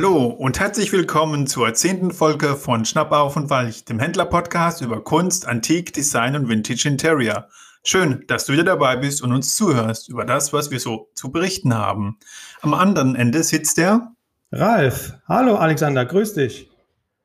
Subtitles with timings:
[0.00, 5.02] Hallo und herzlich willkommen zur zehnten Folge von Schnapp auf und Walch, dem Händler-Podcast über
[5.02, 7.48] Kunst, Antik, Design und Vintage Interior.
[7.82, 11.32] Schön, dass du wieder dabei bist und uns zuhörst über das, was wir so zu
[11.32, 12.16] berichten haben.
[12.60, 14.12] Am anderen Ende sitzt der
[14.52, 15.14] Ralf.
[15.26, 16.70] Hallo Alexander, grüß dich.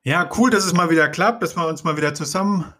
[0.02, 2.74] Ja, cool, dass es mal wieder klappt, dass wir uns mal wieder zusammen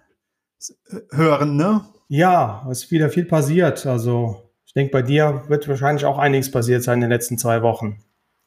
[1.13, 1.85] hören, ne?
[2.09, 3.87] Ja, es ist wieder viel passiert.
[3.87, 7.63] Also, ich denke, bei dir wird wahrscheinlich auch einiges passiert sein in den letzten zwei
[7.63, 8.01] Wochen.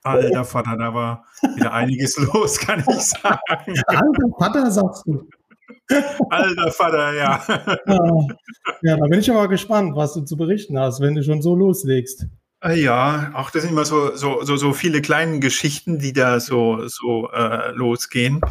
[0.09, 1.25] Alter Vater, da war
[1.55, 3.39] wieder einiges los, kann ich sagen.
[3.87, 5.27] Alter Vater, sagst du.
[6.29, 7.41] Alter Vater, ja.
[8.81, 11.55] Ja, da bin ich aber gespannt, was du zu berichten hast, wenn du schon so
[11.55, 12.27] loslegst.
[12.63, 16.39] Äh, ja, auch das sind immer so, so, so, so viele kleine Geschichten, die da
[16.39, 18.41] so, so äh, losgehen.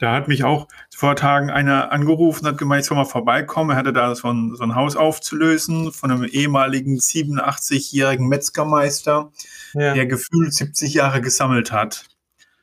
[0.00, 3.70] Da hat mich auch vor Tagen einer angerufen, hat gemeint, ich soll mal vorbeikommen.
[3.70, 9.30] Er hatte da so ein, so ein Haus aufzulösen von einem ehemaligen 87-jährigen Metzgermeister,
[9.74, 9.92] ja.
[9.92, 12.06] der gefühlt 70 Jahre gesammelt hat.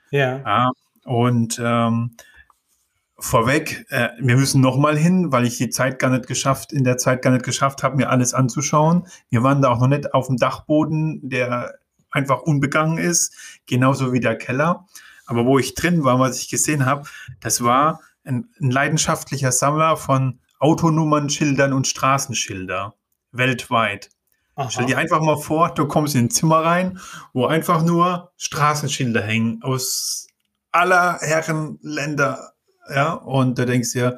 [0.09, 0.39] Ja.
[0.39, 0.72] ja
[1.06, 2.16] und ähm,
[3.20, 6.84] vorweg, äh, wir müssen noch mal hin, weil ich die Zeit gar nicht geschafft, in
[6.84, 9.06] der Zeit gar nicht geschafft habe, mir alles anzuschauen.
[9.30, 11.75] Wir waren da auch noch nicht auf dem Dachboden, der
[12.09, 14.88] einfach unbegangen ist, genauso wie der Keller.
[15.28, 17.08] Aber wo ich drin war, was ich gesehen habe,
[17.39, 22.95] das war ein, ein leidenschaftlicher Sammler von Autonummernschildern und Straßenschilder
[23.31, 24.09] weltweit.
[24.56, 24.72] Aha.
[24.72, 27.00] Stell dir einfach mal vor, du kommst in ein Zimmer rein,
[27.34, 30.28] wo einfach nur Straßenschilder hängen aus
[30.72, 32.53] aller Herren Länder.
[32.89, 34.14] Ja, und da denkst du ja,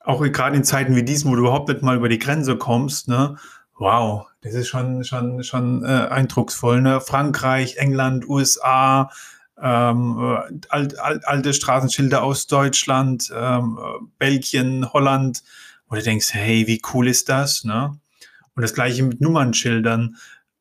[0.00, 3.08] auch gerade in Zeiten wie diesen, wo du überhaupt nicht mal über die Grenze kommst,
[3.08, 3.36] ne?
[3.78, 6.82] Wow, das ist schon, schon, schon äh, eindrucksvoll.
[6.82, 7.00] Ne?
[7.00, 9.10] Frankreich, England, USA,
[9.62, 13.78] ähm, äh, alt, alt, alte Straßenschilder aus Deutschland, ähm,
[14.18, 15.42] Belgien, Holland,
[15.88, 17.64] wo du denkst, hey, wie cool ist das?
[17.64, 17.98] Ne?
[18.54, 20.16] Und das gleiche mit Nummernschildern.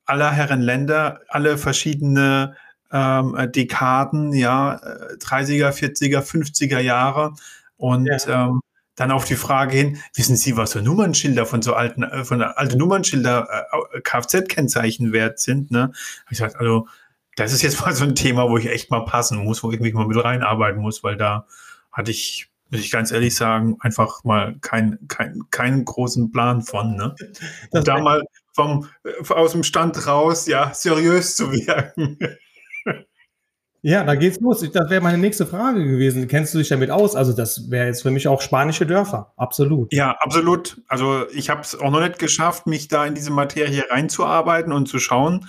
[0.06, 2.56] Aller Herren Länder, alle verschiedene
[2.92, 4.80] ähm, Dekaden, ja,
[5.20, 7.34] 30er, 40er, 50er Jahre.
[7.78, 8.48] Und ja.
[8.48, 8.62] ähm,
[8.96, 12.42] dann auf die Frage hin, wissen Sie, was so Nummernschilder von so alten, äh, von
[12.42, 13.48] alten Nummernschilder
[13.94, 15.72] äh, Kfz-Kennzeichen wert sind?
[15.72, 15.92] Ne?
[16.26, 16.88] Ich gesagt, also
[17.40, 19.80] das ist jetzt mal so ein Thema, wo ich echt mal passen muss, wo ich
[19.80, 21.46] mich mal mit reinarbeiten muss, weil da
[21.92, 26.96] hatte ich, muss ich ganz ehrlich sagen, einfach mal keinen kein, keinen großen Plan von.
[26.96, 27.16] Ne?
[27.72, 28.24] Und da mal
[28.54, 32.18] vom, äh, aus dem Stand raus, ja, seriös zu wirken.
[33.82, 34.60] Ja, da geht's los.
[34.74, 36.28] Das wäre meine nächste Frage gewesen.
[36.28, 37.16] Kennst du dich damit aus?
[37.16, 39.32] Also das wäre jetzt für mich auch spanische Dörfer.
[39.38, 39.94] Absolut.
[39.94, 40.82] Ja, absolut.
[40.90, 44.88] Also ich habe es auch noch nicht geschafft, mich da in diese Materie reinzuarbeiten und
[44.88, 45.48] zu schauen,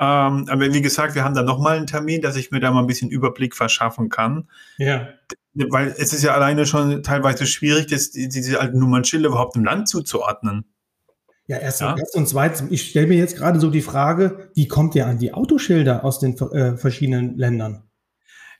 [0.00, 2.80] ähm, aber wie gesagt, wir haben da nochmal einen Termin, dass ich mir da mal
[2.80, 4.48] ein bisschen Überblick verschaffen kann.
[4.78, 5.08] Ja.
[5.52, 9.88] Weil es ist ja alleine schon teilweise schwierig, das, diese alten Nummernschilder überhaupt im Land
[9.88, 10.64] zuzuordnen.
[11.48, 11.96] Ja, erst, ja.
[11.98, 15.18] erst und zweitens, ich stelle mir jetzt gerade so die Frage, wie kommt ihr an
[15.18, 17.82] die Autoschilder aus den äh, verschiedenen Ländern?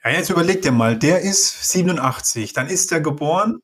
[0.05, 3.61] Ja, jetzt überleg dir mal, der ist 87, dann ist er geboren.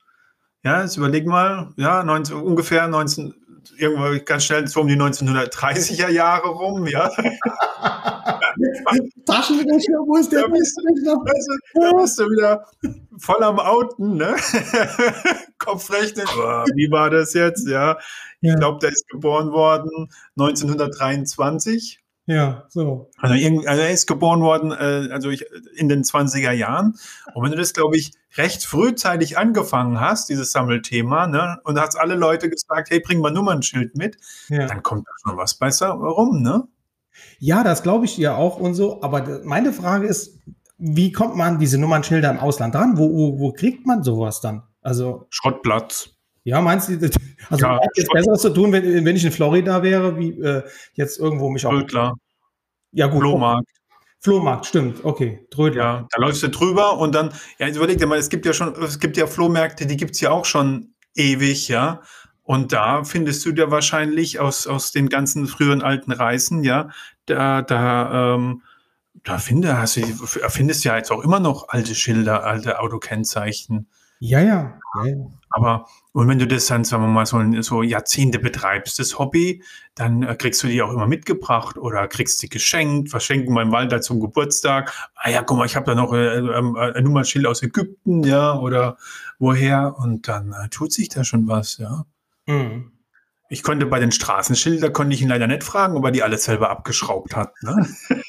[0.63, 3.35] Ja, jetzt überleg mal, ja, 19, ungefähr 19,
[3.77, 7.11] irgendwo ganz schnell so um die 1930er Jahre rum, ja.
[9.27, 11.19] Taschenrechner, wo ist der da bist, also,
[11.75, 12.67] da bist du wieder
[13.19, 14.37] voll am Outen, ne?
[15.59, 17.99] Kopfrechnen, wie war das jetzt, ja?
[18.41, 22.01] Ich glaube, der ist geboren worden 1923.
[22.27, 23.09] Ja, so.
[23.19, 25.45] Also, also er ist geboren worden, äh, also ich,
[25.77, 26.97] in den 20er Jahren.
[27.35, 31.97] Und wenn du das, glaube ich, recht frühzeitig angefangen hast, dieses Sammelthema, ne, und hast
[31.97, 34.17] alle Leute gesagt, hey, bring mal Nummernschild mit,
[34.49, 34.67] ja.
[34.67, 36.65] dann kommt da schon was besser rum, ne?
[37.39, 39.03] Ja, das glaube ich dir auch und so.
[39.03, 40.39] Aber meine Frage ist,
[40.79, 42.99] wie kommt man diese Nummernschilder im Ausland dran?
[42.99, 44.63] Wo, wo, wo kriegt man sowas dann?
[44.83, 46.16] Also Schrottplatz.
[46.47, 47.11] Ja, meinst du,
[47.51, 50.63] also ja, jetzt besser zu tun, wenn, wenn ich in Florida wäre, wie äh,
[50.95, 51.85] jetzt irgendwo mich auch.
[51.89, 52.15] Klar.
[52.93, 53.23] Ja, gut.
[53.23, 53.69] Flohmarkt.
[54.21, 55.45] Flohmarkt, stimmt, okay.
[55.51, 55.83] Trödler.
[55.83, 58.53] Ja, da läufst du drüber und dann, ja, jetzt überleg dir mal, es gibt ja
[58.53, 62.03] schon, es gibt ja Flohmärkte, die gibt es ja auch schon ewig, ja.
[62.45, 66.91] Und da findest du dir wahrscheinlich aus, aus den ganzen früheren alten Reisen, ja,
[67.27, 68.63] da, da, ähm,
[69.25, 73.89] da finde, hast du, findest ja jetzt auch immer noch alte Schilder, alte Autokennzeichen.
[74.21, 74.79] Ja, ja.
[75.03, 75.17] ja, ja.
[75.51, 75.87] Aber
[76.17, 79.63] und wenn du das dann, sagen wir mal, so, so Jahrzehnte betreibst, das Hobby,
[79.95, 84.01] dann äh, kriegst du die auch immer mitgebracht oder kriegst sie geschenkt, verschenken beim Walter
[84.01, 84.95] zum Geburtstag.
[85.15, 88.59] Ah ja, guck mal, ich habe da noch äh, äh, ein Nummernschild aus Ägypten, ja,
[88.59, 88.97] oder
[89.39, 89.95] woher.
[89.99, 92.07] Und dann tut sich da schon was, ja.
[92.47, 92.93] Mhm.
[93.51, 96.45] Ich konnte bei den Straßenschildern, konnte ich ihn leider nicht fragen, ob er die alles
[96.45, 97.53] selber abgeschraubt hat.
[97.61, 97.87] Ne?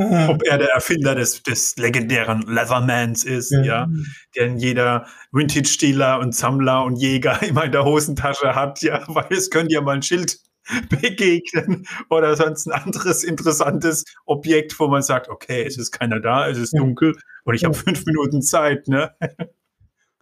[0.00, 3.62] ob er der Erfinder des, des legendären Leathermans ist, ja.
[3.62, 3.88] ja,
[4.36, 9.50] den jeder Vintage-Stealer und Sammler und Jäger immer in der Hosentasche hat, ja, weil es
[9.50, 10.38] könnte ja mal ein Schild
[10.88, 16.48] begegnen oder sonst ein anderes interessantes Objekt, wo man sagt, okay, es ist keiner da,
[16.48, 18.88] es ist dunkel und ich habe fünf Minuten Zeit.
[18.88, 19.10] Ne?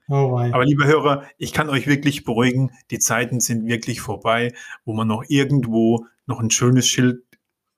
[0.09, 4.55] Oh Aber liebe Hörer, ich kann euch wirklich beruhigen, die Zeiten sind wirklich vorbei,
[4.85, 7.28] wo man noch irgendwo noch ein schönes Schild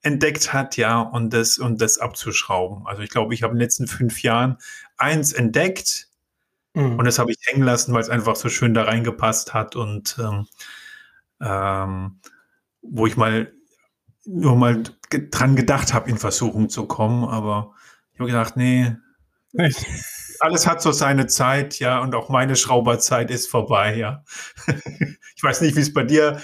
[0.02, 2.86] entdeckt hat, ja, und das, und das abzuschrauben.
[2.86, 4.58] Also ich glaube, ich habe in den letzten fünf Jahren
[4.96, 6.08] eins entdeckt
[6.74, 6.98] mhm.
[6.98, 10.16] und das habe ich hängen lassen, weil es einfach so schön da reingepasst hat und
[10.18, 10.46] ähm,
[11.40, 12.20] ähm,
[12.82, 13.52] wo ich mal
[14.24, 17.72] nur mal dran gedacht habe, in Versuchung zu kommen, aber
[18.12, 18.96] ich habe gedacht, nee,
[20.40, 24.24] Alles hat so seine Zeit, ja, und auch meine Schrauberzeit ist vorbei, ja.
[25.36, 26.40] ich weiß nicht, wie es bei dir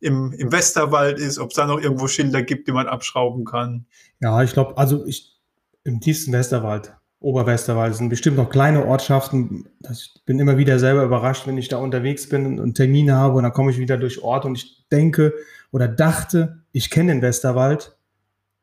[0.00, 3.86] im, im Westerwald ist, ob es da noch irgendwo Schilder gibt, die man abschrauben kann.
[4.20, 5.36] Ja, ich glaube, also ich
[5.82, 9.68] im tiefsten Westerwald, Oberwesterwald, sind bestimmt noch kleine Ortschaften.
[9.90, 13.42] Ich bin immer wieder selber überrascht, wenn ich da unterwegs bin und Termine habe und
[13.42, 15.34] dann komme ich wieder durch Ort und ich denke
[15.72, 17.95] oder dachte, ich kenne den Westerwald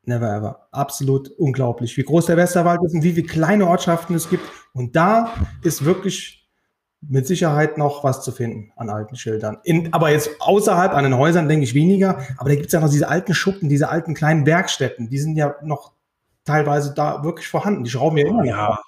[0.06, 0.68] Never ever.
[0.70, 4.44] Absolut unglaublich, wie groß der Westerwald ist und wie viele kleine Ortschaften es gibt.
[4.72, 6.44] Und da ist wirklich
[7.08, 9.58] mit Sicherheit noch was zu finden an alten Schildern.
[9.64, 12.18] In, aber jetzt außerhalb an den Häusern denke ich weniger.
[12.38, 15.08] Aber da gibt es ja noch diese alten Schuppen, diese alten kleinen Werkstätten.
[15.08, 15.92] Die sind ja noch
[16.44, 17.84] teilweise da wirklich vorhanden.
[17.84, 18.44] Die schrauben ja immer.
[18.44, 18.78] Ja,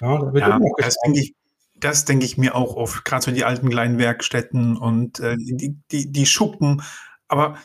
[0.00, 1.34] ja, da ja das denke ich.
[1.76, 5.76] Das denke ich mir auch oft, gerade so die alten kleinen Werkstätten und äh, die,
[5.90, 6.82] die, die Schuppen.
[7.28, 7.56] Aber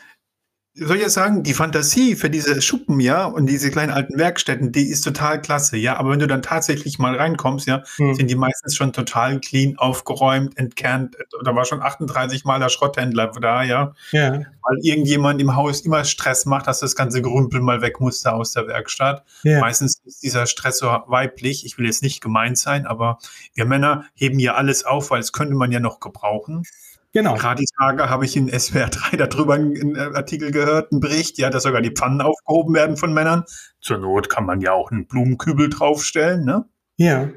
[0.82, 4.72] soll ich ja sagen, die Fantasie für diese Schuppen, ja, und diese kleinen alten Werkstätten,
[4.72, 5.96] die ist total klasse, ja.
[5.96, 8.14] Aber wenn du dann tatsächlich mal reinkommst, ja, hm.
[8.14, 11.16] sind die meistens schon total clean, aufgeräumt, entkernt.
[11.44, 13.94] Da war schon 38 Mal der Schrotthändler da, ja.
[14.12, 14.32] ja.
[14.32, 18.52] Weil irgendjemand im Haus immer Stress macht, dass das ganze Gerümpel mal weg musste aus
[18.52, 19.24] der Werkstatt.
[19.42, 19.60] Ja.
[19.60, 21.66] Meistens ist dieser Stress so weiblich.
[21.66, 23.18] Ich will jetzt nicht gemeint sein, aber
[23.54, 26.64] wir Männer heben ja alles auf, weil es könnte man ja noch gebrauchen.
[27.12, 27.34] Genau.
[27.34, 31.50] Gerade die Tage habe ich in SWR 3 darüber einen Artikel gehört, einen Bericht, ja,
[31.50, 33.44] dass sogar die Pfannen aufgehoben werden von Männern.
[33.80, 36.66] Zur Not kann man ja auch einen Blumenkübel draufstellen, ne?
[36.96, 37.28] Ja.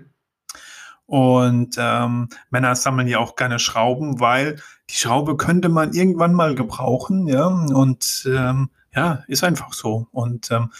[1.05, 6.55] Und ähm, Männer sammeln ja auch gerne Schrauben, weil die Schraube könnte man irgendwann mal
[6.55, 7.45] gebrauchen, ja.
[7.47, 10.07] Und ähm, ja, ist einfach so.
[10.11, 10.71] Und ähm,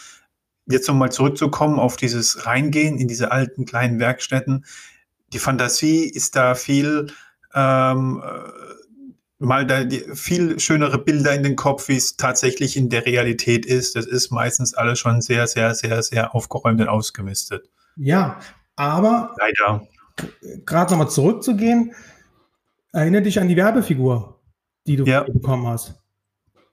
[0.67, 4.65] jetzt nochmal zurückzukommen auf dieses Reingehen in diese alten kleinen Werkstätten.
[5.33, 7.07] Die Fantasie ist da viel
[7.53, 8.21] ähm,
[9.43, 13.65] mal da die, viel schönere Bilder in den Kopf, wie es tatsächlich in der Realität
[13.65, 13.95] ist.
[13.95, 17.69] Das ist meistens alles schon sehr, sehr, sehr, sehr aufgeräumt und ausgemistet.
[17.95, 18.39] Ja,
[18.75, 19.87] aber leider.
[20.65, 21.93] Gerade nochmal zurückzugehen,
[22.91, 24.39] erinnere dich an die Werbefigur,
[24.87, 25.23] die du ja.
[25.23, 25.95] bekommen hast.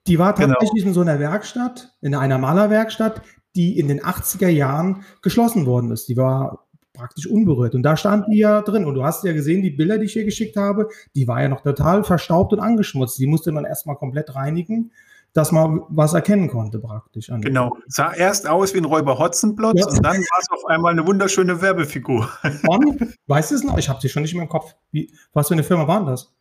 [0.07, 0.55] Die war genau.
[0.55, 0.89] tatsächlich genau.
[0.89, 3.23] in so einer Werkstatt, in einer Malerwerkstatt,
[3.57, 6.09] die in den 80er Jahren geschlossen worden ist.
[6.09, 6.69] Die war
[7.01, 7.75] praktisch unberührt.
[7.75, 8.85] Und da stand die ja drin.
[8.85, 11.49] Und du hast ja gesehen, die Bilder, die ich hier geschickt habe, die war ja
[11.49, 13.19] noch total verstaubt und angeschmutzt.
[13.19, 14.93] Die musste man erstmal komplett reinigen,
[15.33, 17.31] dass man was erkennen konnte praktisch.
[17.41, 17.77] Genau.
[17.87, 19.87] Sah erst aus wie ein Räuber Hotzenplotz ja.
[19.87, 22.29] und dann war es auf einmal eine wunderschöne Werbefigur.
[22.67, 23.79] Und, weißt du es noch?
[23.79, 24.75] Ich habe sie schon nicht mehr im Kopf.
[24.91, 26.35] Wie, was für eine Firma war das?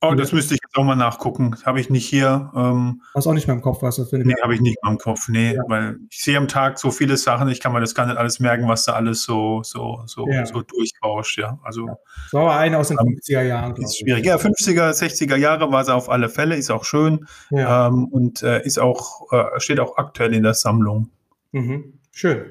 [0.00, 1.56] Oh, das müsste ich auch mal nachgucken.
[1.64, 2.50] Habe ich nicht hier.
[2.54, 4.76] Ähm, Hast auch nicht mehr im Kopf, was das für eine Nee, habe ich nicht
[4.82, 5.28] mehr im Kopf.
[5.28, 5.62] Nee, ja.
[5.68, 8.40] weil ich sehe am Tag so viele Sachen, ich kann mir das gar nicht alles
[8.40, 10.46] merken, was da alles so, so, so, ja.
[10.46, 11.38] so durchrauscht.
[11.38, 11.86] Ja, also.
[11.86, 11.96] Ja.
[12.30, 13.76] So war eine aus den 50er Jahren.
[13.76, 14.24] Ist schwierig.
[14.24, 17.26] Ja, 50er, 60er Jahre war es auf alle Fälle, ist auch schön.
[17.50, 17.88] Ja.
[17.88, 21.10] Ähm, und äh, ist auch, äh, steht auch aktuell in der Sammlung.
[21.52, 22.00] Mhm.
[22.12, 22.46] Schön.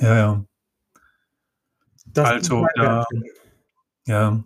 [0.00, 0.44] Ja, ja.
[2.06, 3.04] Das also, ja.
[4.06, 4.44] Ja.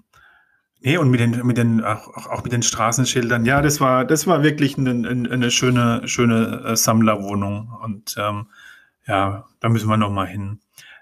[0.82, 3.44] Nee, und mit den, mit den, auch, auch mit den Straßenschildern.
[3.44, 7.70] Ja, das war, das war wirklich eine, eine schöne, schöne äh, Sammlerwohnung.
[7.82, 8.46] Und ähm,
[9.06, 10.60] ja, da müssen wir noch mal hin.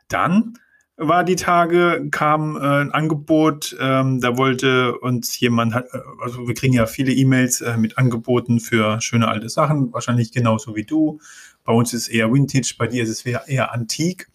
[0.08, 0.54] Dann
[0.96, 5.82] war die Tage, kam äh, ein Angebot, ähm, da wollte uns jemand, äh,
[6.20, 10.74] also wir kriegen ja viele E-Mails äh, mit Angeboten für schöne alte Sachen, wahrscheinlich genauso
[10.74, 11.20] wie du.
[11.64, 14.28] Bei uns ist es eher Vintage, bei dir ist es eher, eher antik.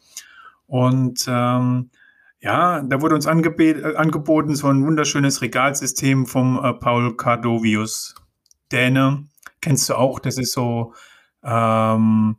[0.68, 1.90] Und ähm,
[2.44, 8.16] ja, da wurde uns äh, angeboten so ein wunderschönes Regalsystem vom äh, Paul Cardovius.
[8.72, 9.28] Däne,
[9.62, 10.94] kennst du auch, das ist so
[11.42, 12.36] ähm,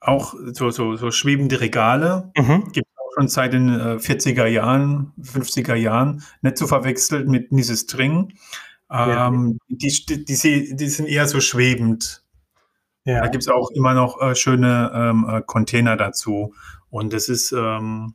[0.00, 2.32] auch so, so, so schwebende Regale.
[2.36, 2.72] Mhm.
[2.72, 7.82] Gibt auch schon seit den äh, 40er Jahren, 50er Jahren, nicht zu verwechseln mit Mrs.
[7.82, 8.32] String.
[8.90, 9.76] Ähm, ja.
[9.76, 12.24] die, die, die, sind eher so schwebend.
[13.04, 13.20] Ja.
[13.20, 16.52] Da gibt es auch immer noch äh, schöne ähm, äh, Container dazu.
[16.90, 18.14] Und das ist, ähm,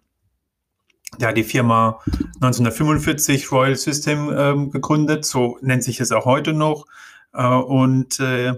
[1.17, 1.99] ja, die Firma
[2.35, 6.85] 1945 Royal System ähm, gegründet, so nennt sich es auch heute noch.
[7.33, 8.53] Äh, und äh,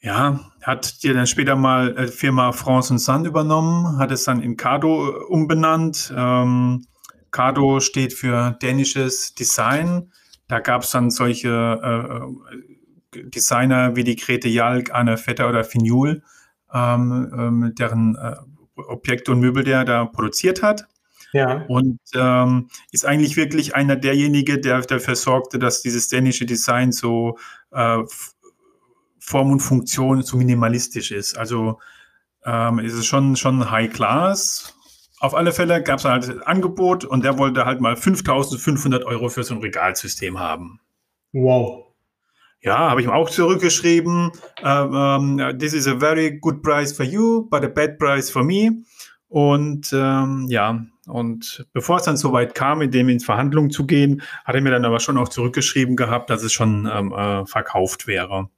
[0.00, 4.56] ja, hat die dann später mal äh, Firma France Sun übernommen, hat es dann in
[4.56, 6.12] Cardo äh, umbenannt.
[6.14, 6.86] Ähm,
[7.30, 10.12] Cardo steht für dänisches Design.
[10.46, 11.48] Da gab es dann solche
[13.12, 16.22] äh, Designer wie die Grete Jalk, Anne Vetter oder Finul,
[16.72, 18.36] ähm, deren äh,
[18.76, 20.86] Objekte und Möbel der da produziert hat.
[21.34, 21.64] Ja.
[21.66, 27.38] Und ähm, ist eigentlich wirklich einer derjenige, der dafür sorgte, dass dieses dänische Design so
[27.72, 27.98] äh,
[29.18, 31.36] Form und Funktion so minimalistisch ist.
[31.36, 31.80] Also
[32.44, 34.76] ähm, ist es schon, schon High Class.
[35.18, 39.28] Auf alle Fälle gab es halt ein Angebot und der wollte halt mal 5500 Euro
[39.28, 40.78] für so ein Regalsystem haben.
[41.32, 41.86] Wow.
[42.60, 44.30] Ja, habe ich ihm auch zurückgeschrieben.
[44.62, 48.44] Uh, um, this is a very good price for you, but a bad price for
[48.44, 48.84] me.
[49.28, 53.86] Und ähm, ja, und bevor es dann so weit kam, mit dem in Verhandlungen zu
[53.86, 57.46] gehen, hat er mir dann aber schon auch zurückgeschrieben gehabt, dass es schon ähm, äh,
[57.46, 58.48] verkauft wäre.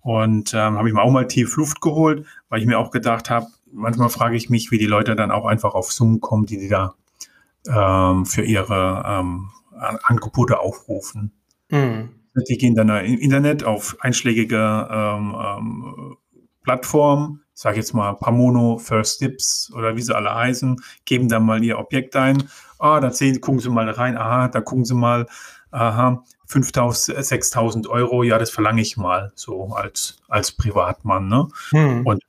[0.00, 3.30] Und ähm, habe ich mir auch mal tief Luft geholt, weil ich mir auch gedacht
[3.30, 6.58] habe, manchmal frage ich mich, wie die Leute dann auch einfach auf Summen kommen, die
[6.58, 6.94] die da
[7.68, 9.50] ähm, für ihre ähm,
[10.02, 11.32] Angebote aufrufen.
[11.70, 12.10] Mhm.
[12.48, 16.16] Die gehen dann im Internet auf einschlägige ähm, ähm,
[16.62, 21.62] Plattformen, sage jetzt mal Pamono, First Tips oder wie sie alle heißen, geben dann mal
[21.62, 22.44] ihr Objekt ein.
[22.78, 25.26] Ah, da sehen, gucken sie mal rein, aha, da gucken sie mal,
[25.70, 31.28] aha, 5.000, 6.000 Euro, ja, das verlange ich mal, so als, als Privatmann.
[31.28, 31.48] Ne?
[31.70, 32.06] Hm.
[32.06, 32.22] Und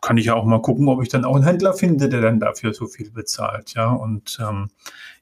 [0.00, 2.40] kann ich ja auch mal gucken, ob ich dann auch einen Händler finde, der dann
[2.40, 3.74] dafür so viel bezahlt.
[3.74, 4.70] Ja, und ähm,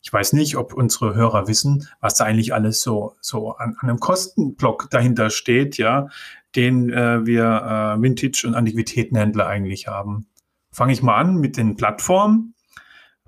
[0.02, 3.88] ich weiß nicht, ob unsere Hörer wissen, was da eigentlich alles so, so an, an
[3.88, 6.09] einem Kostenblock dahinter steht, ja,
[6.55, 10.26] den äh, wir äh, Vintage- und Antiquitätenhändler eigentlich haben.
[10.73, 12.55] Fange ich mal an mit den Plattformen,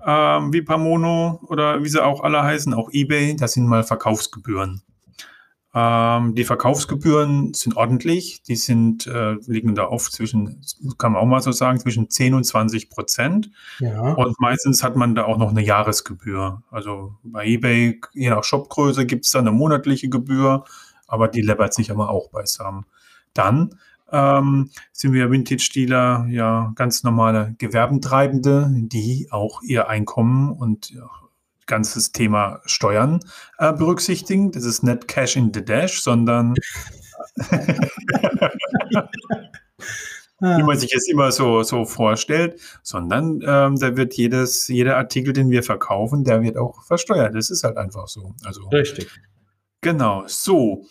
[0.05, 4.83] ähm, wie Pamono oder wie sie auch alle heißen, auch eBay, das sind mal Verkaufsgebühren.
[5.71, 8.41] Ähm, die Verkaufsgebühren sind ordentlich.
[8.43, 10.61] Die sind, äh, liegen da oft zwischen,
[10.97, 13.51] kann man auch mal so sagen, zwischen 10 und 20 Prozent.
[13.79, 14.13] Ja.
[14.13, 16.63] Und meistens hat man da auch noch eine Jahresgebühr.
[16.71, 20.65] Also bei eBay, je nach Shopgröße, gibt es da eine monatliche Gebühr,
[21.07, 22.85] aber die läppert sich aber auch beisammen.
[23.39, 23.75] Dann
[24.11, 31.09] ähm, sind wir Vintage-Dealer, ja, ganz normale Gewerbentreibende, die auch ihr Einkommen und ja,
[31.65, 33.21] ganzes Thema Steuern
[33.57, 34.51] äh, berücksichtigen.
[34.51, 36.55] Das ist nicht Cash in the Dash, sondern
[40.41, 45.31] wie man sich es immer so, so vorstellt, sondern ähm, da wird jedes, jeder Artikel,
[45.31, 47.35] den wir verkaufen, der wird auch versteuert.
[47.35, 48.35] Das ist halt einfach so.
[48.43, 49.09] Also, Richtig.
[49.79, 50.83] Genau, so.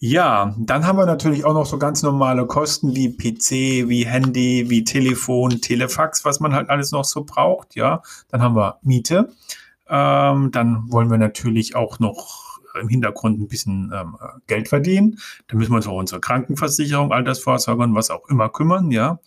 [0.00, 4.70] Ja, dann haben wir natürlich auch noch so ganz normale Kosten wie PC, wie Handy,
[4.70, 7.74] wie Telefon, Telefax, was man halt alles noch so braucht.
[7.74, 9.32] Ja, dann haben wir Miete.
[9.88, 15.18] Ähm, dann wollen wir natürlich auch noch im Hintergrund ein bisschen ähm, Geld verdienen.
[15.48, 19.18] Da müssen wir uns auch unsere Krankenversicherung, Altersvorsorge und was auch immer kümmern, ja.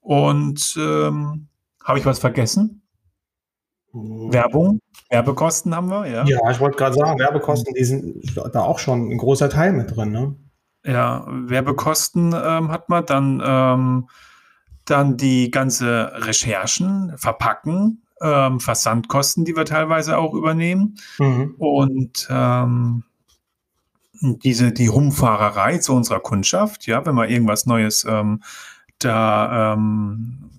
[0.00, 1.48] Und ähm,
[1.84, 2.85] habe ich was vergessen?
[4.32, 6.24] Werbung, Werbekosten haben wir, ja.
[6.24, 9.96] Ja, ich wollte gerade sagen, Werbekosten, die sind da auch schon ein großer Teil mit
[9.96, 10.34] drin, ne?
[10.84, 14.08] Ja, Werbekosten ähm, hat man, dann, ähm,
[14.84, 20.96] dann die ganze Recherchen, Verpacken, ähm, Versandkosten, die wir teilweise auch übernehmen.
[21.18, 21.54] Mhm.
[21.58, 23.04] Und ähm,
[24.20, 28.42] diese, die Rumfahrerei zu unserer Kundschaft, ja, wenn wir irgendwas Neues ähm,
[28.98, 30.55] da ähm,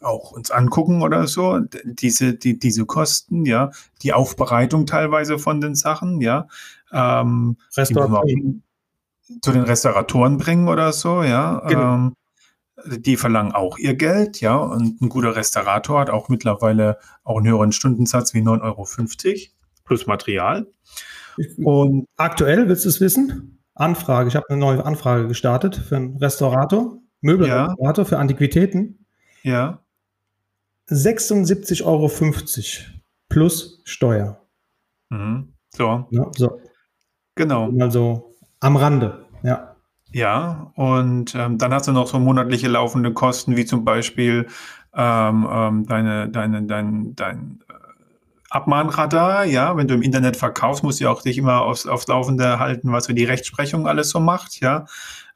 [0.00, 3.70] auch uns angucken oder so, diese, die, diese Kosten, ja,
[4.02, 6.48] die Aufbereitung teilweise von den Sachen, ja,
[6.92, 8.62] ähm, Restauratoren.
[9.42, 11.62] zu den Restauratoren bringen oder so, ja.
[11.68, 11.94] Genau.
[11.94, 12.14] Ähm,
[12.86, 17.48] die verlangen auch ihr Geld, ja, und ein guter Restaurator hat auch mittlerweile auch einen
[17.48, 18.86] höheren Stundensatz wie 9,50 Euro
[19.84, 20.66] plus Material.
[21.56, 23.58] Und aktuell, willst du es wissen?
[23.74, 28.08] Anfrage, ich habe eine neue Anfrage gestartet für einen Restaurator, Möbelrestaurator ja.
[28.08, 29.06] für Antiquitäten.
[29.42, 29.80] Ja.
[30.90, 32.10] 76,50 Euro
[33.28, 34.40] plus Steuer.
[35.10, 35.54] Mhm.
[35.70, 36.06] So.
[36.10, 36.60] Ja, so.
[37.34, 37.70] Genau.
[37.80, 39.76] Also am Rande, ja.
[40.10, 44.46] Ja, und ähm, dann hast du noch so monatliche laufende Kosten, wie zum Beispiel
[44.94, 47.74] ähm, ähm, deine, deine, dein, dein äh,
[48.48, 52.58] Abmahnradar, ja, wenn du im Internet verkaufst, musst du auch dich immer aufs, aufs Laufende
[52.58, 54.86] halten, was für die Rechtsprechung alles so macht, ja.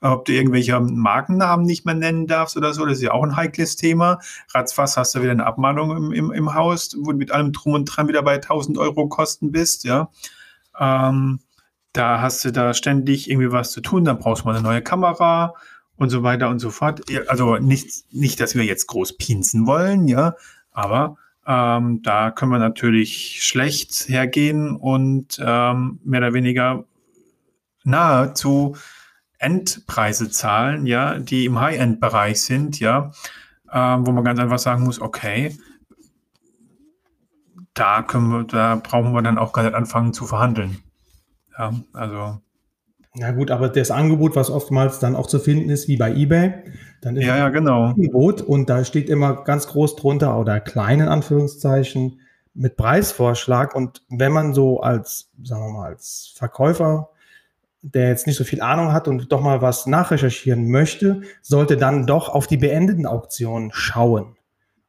[0.03, 3.37] Ob du irgendwelche Markennamen nicht mehr nennen darfst oder so, das ist ja auch ein
[3.37, 4.19] heikles Thema.
[4.53, 7.75] Ratzfass hast du wieder eine Abmahnung im, im, im Haus, wo du mit allem Drum
[7.75, 10.11] und Dran wieder bei 1000 Euro Kosten bist, ja.
[10.79, 11.41] Ähm,
[11.93, 14.83] da hast du da ständig irgendwie was zu tun, dann brauchst du mal eine neue
[14.83, 15.55] Kamera
[15.97, 17.03] und so weiter und so fort.
[17.29, 20.35] Also nicht, nicht dass wir jetzt groß pinsen wollen, ja,
[20.73, 21.17] aber
[21.47, 26.85] ähm, da können wir natürlich schlecht hergehen und ähm, mehr oder weniger
[27.85, 28.77] nahezu
[29.43, 33.13] Endpreise zahlen, ja, die im High-End-Bereich sind, ja,
[33.73, 35.57] ähm, wo man ganz einfach sagen muss, okay,
[37.75, 40.79] da können wir, da brauchen wir dann auch gar nicht anfangen zu verhandeln.
[41.59, 42.39] Ja, also
[43.15, 46.55] Na gut, aber das Angebot, was oftmals dann auch zu finden ist, wie bei eBay,
[47.03, 47.87] dann ist Ja, ja, genau.
[47.87, 52.21] Angebot und da steht immer ganz groß drunter oder klein in Anführungszeichen
[52.55, 53.75] mit Preisvorschlag.
[53.75, 57.11] Und wenn man so als, sagen wir mal, als Verkäufer,
[57.83, 62.07] der jetzt nicht so viel Ahnung hat und doch mal was nachrecherchieren möchte, sollte dann
[62.07, 64.37] doch auf die beendeten Auktionen schauen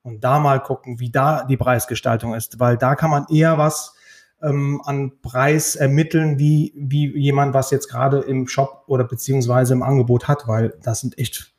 [0.04, 3.96] und da mal gucken, wie da die Preisgestaltung ist, weil da kann man eher was
[4.42, 9.82] ähm, an Preis ermitteln, wie, wie jemand, was jetzt gerade im Shop oder beziehungsweise im
[9.82, 11.53] Angebot hat, weil das sind echt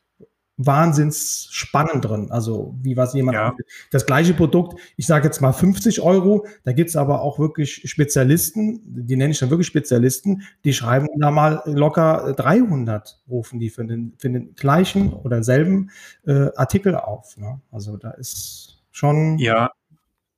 [0.57, 2.31] wahnsinns spannend drin.
[2.31, 3.55] Also wie was jemand Ja.
[3.91, 8.81] das gleiche Produkt, ich sage jetzt mal 50 Euro, da gibt's aber auch wirklich Spezialisten,
[8.85, 13.85] die nenne ich dann wirklich Spezialisten, die schreiben da mal locker 300, rufen die für
[13.85, 15.89] den, für den gleichen oder selben
[16.25, 17.37] äh, Artikel auf.
[17.37, 17.59] Ne?
[17.71, 19.71] Also da ist schon Ja,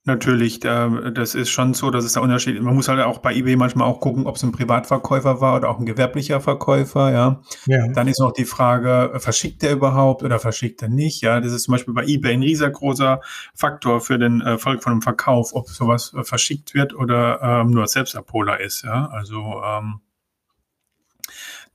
[0.08, 0.58] natürlich.
[0.58, 2.62] Da, das ist schon so, dass es da Unterschied ist.
[2.62, 5.70] Man muss halt auch bei eBay manchmal auch gucken, ob es ein Privatverkäufer war oder
[5.70, 7.40] auch ein gewerblicher Verkäufer, ja.
[7.66, 7.86] ja.
[7.92, 11.22] Dann ist noch die Frage, verschickt er überhaupt oder verschickt er nicht?
[11.22, 13.20] Ja, das ist zum Beispiel bei eBay ein riesengroßer
[13.54, 17.86] Faktor für den Erfolg von einem Verkauf, ob sowas äh, verschickt wird oder ähm, nur
[17.86, 19.06] Selbstabholer ist, ja.
[19.12, 20.00] Also ähm,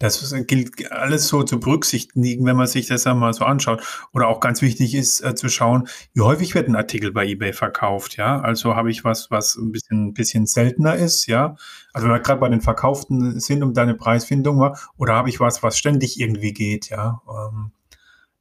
[0.04, 3.82] das gilt alles so zu berücksichtigen, wenn man sich das einmal so anschaut.
[4.12, 7.54] Oder auch ganz wichtig ist äh, zu schauen, wie häufig wird ein Artikel bei eBay
[7.54, 8.42] verkauft, ja?
[8.42, 11.56] Also habe ich was, was ein bisschen, bisschen seltener ist, ja?
[11.94, 15.40] Also wenn wir gerade bei den Verkauften sind, um deine Preisfindung war, oder habe ich
[15.40, 17.22] was, was ständig irgendwie geht, ja?
[17.28, 17.72] Ähm,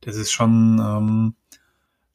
[0.00, 1.34] das ist schon, ähm,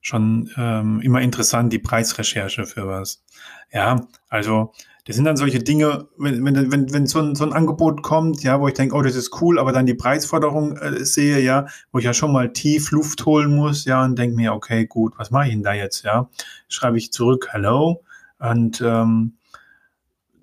[0.02, 3.24] schon ähm, immer interessant, die Preisrecherche für was.
[3.72, 4.74] Ja, also
[5.08, 8.44] das sind dann solche Dinge, wenn, wenn, wenn, wenn so, ein, so ein Angebot kommt,
[8.44, 11.66] ja, wo ich denke, oh, das ist cool, aber dann die Preisforderung äh, sehe, ja,
[11.94, 15.14] wo ich ja schon mal tief Luft holen muss, ja, und denke mir, okay, gut,
[15.18, 16.30] was mache ich denn da jetzt, ja?
[16.68, 18.04] Schreibe ich zurück, hello,
[18.40, 19.38] und ähm,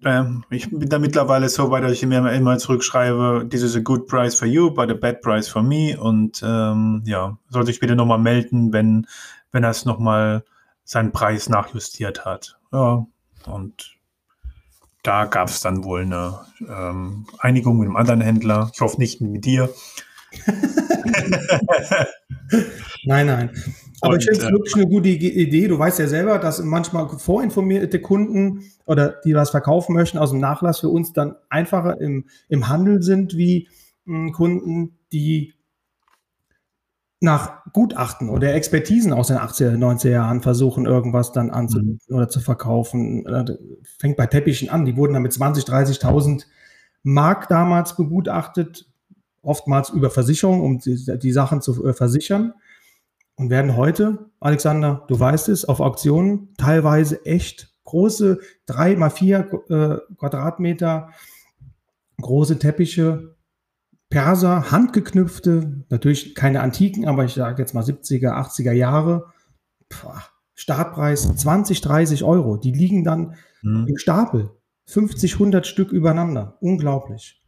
[0.03, 3.81] ähm, ich bin da mittlerweile so weit, dass ich mir immer zurückschreibe, this is a
[3.81, 5.99] good price for you, but a bad price for me.
[5.99, 9.07] Und ähm, ja, sollte ich bitte nochmal melden, wenn,
[9.53, 10.45] wenn er es nochmal
[10.85, 12.59] seinen Preis nachjustiert hat.
[12.73, 13.07] Ja,
[13.47, 13.97] und
[15.05, 18.71] da gab es dann wohl eine ähm, Einigung mit einem anderen Händler.
[18.75, 19.71] Ich hoffe nicht mit dir.
[23.05, 23.51] Nein, nein.
[24.01, 25.69] Aber Und, ich finde es äh, wirklich eine gute Idee.
[25.69, 30.41] Du weißt ja selber, dass manchmal vorinformierte Kunden oder die was verkaufen möchten aus dem
[30.41, 33.69] Nachlass für uns dann einfacher im, im Handel sind wie
[34.05, 35.55] mh, Kunden, die
[37.25, 42.41] nach Gutachten oder Expertisen aus den 80er, 90er Jahren versuchen, irgendwas dann anzubieten oder zu
[42.41, 43.27] verkaufen.
[43.27, 43.57] Äh,
[43.99, 44.85] Fängt bei Teppichen an.
[44.85, 45.69] Die wurden dann mit 20.000,
[46.01, 46.45] 30.000
[47.03, 48.87] Mark damals begutachtet,
[49.43, 52.55] oftmals über Versicherung, um die, die Sachen zu äh, versichern.
[53.37, 59.51] Und werden heute, Alexander, du weißt es, auf Auktionen teilweise echt große, drei mal vier
[59.69, 61.09] äh, Quadratmeter
[62.21, 63.34] große Teppiche,
[64.11, 69.33] Perser, handgeknüpfte, natürlich keine Antiken, aber ich sage jetzt mal 70er, 80er Jahre.
[69.89, 70.09] Puh,
[70.55, 72.57] Startpreis 20, 30 Euro.
[72.57, 73.87] Die liegen dann hm.
[73.89, 74.51] im Stapel.
[74.87, 76.59] 50, 100 Stück übereinander.
[76.61, 77.43] Unglaublich.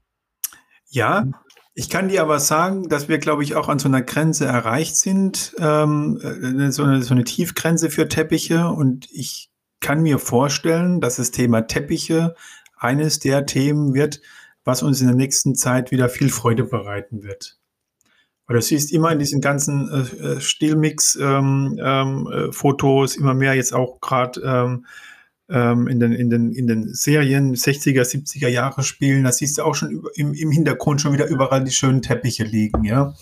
[0.88, 1.26] Ja,
[1.74, 4.96] ich kann dir aber sagen, dass wir, glaube ich, auch an so einer Grenze erreicht
[4.96, 8.68] sind, ähm, äh, so, eine, so eine Tiefgrenze für Teppiche.
[8.68, 12.34] Und ich kann mir vorstellen, dass das Thema Teppiche
[12.78, 14.22] eines der Themen wird,
[14.66, 17.58] was uns in der nächsten Zeit wieder viel Freude bereiten wird.
[18.46, 24.84] Weil du siehst immer in diesen ganzen äh, Stillmix-Fotos immer mehr jetzt auch gerade ähm,
[25.48, 29.62] ähm, in, den, in, den, in den Serien 60er, 70er Jahre spielen, da siehst du
[29.62, 33.14] auch schon im, im Hintergrund schon wieder überall die schönen Teppiche liegen, ja.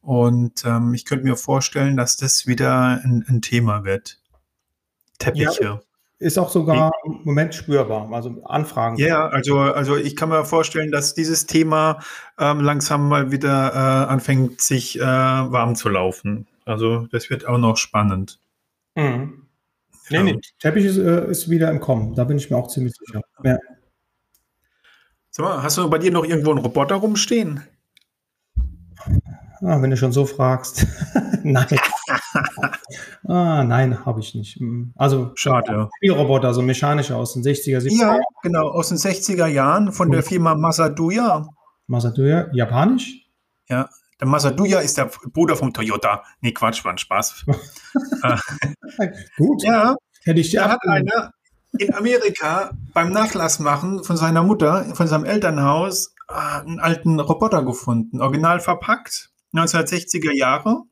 [0.00, 4.20] Und ähm, ich könnte mir vorstellen, dass das wieder ein, ein Thema wird.
[5.18, 5.62] Teppiche.
[5.62, 5.80] Ja,
[6.18, 8.96] ist auch sogar im Moment spürbar, also Anfragen.
[8.96, 12.00] Ja, also, also ich kann mir vorstellen, dass dieses Thema
[12.38, 16.46] ähm, langsam mal wieder äh, anfängt, sich äh, warm zu laufen.
[16.64, 18.40] Also das wird auch noch spannend.
[18.96, 19.44] Mhm.
[20.10, 22.94] Nee, nee, Teppich ist, äh, ist, wieder im Kommen, da bin ich mir auch ziemlich
[22.94, 23.20] sicher.
[23.44, 23.58] Ja.
[25.30, 27.62] Sag mal, hast du bei dir noch irgendwo einen Roboter rumstehen?
[29.60, 30.86] Ah, wenn du schon so fragst.
[31.42, 31.78] nein.
[33.28, 34.60] Ah, nein, habe ich nicht.
[34.96, 35.88] Also schade.
[35.96, 40.22] Spielroboter, so mechanische aus den 60er, 70er Ja, genau, aus den 60er Jahren von der
[40.22, 41.48] Firma Masaduya.
[41.86, 43.26] Masaduya, japanisch?
[43.68, 43.88] Ja,
[44.20, 46.24] der Masaduya ist der Bruder vom Toyota.
[46.40, 47.44] Nee, Quatsch, war ein Spaß.
[49.36, 49.62] Gut.
[49.62, 51.32] Ja, hätte ich da hat einer
[51.78, 58.20] in Amerika beim Nachlass machen von seiner Mutter, von seinem Elternhaus, einen alten Roboter gefunden,
[58.20, 60.82] original verpackt, 1960er Jahre.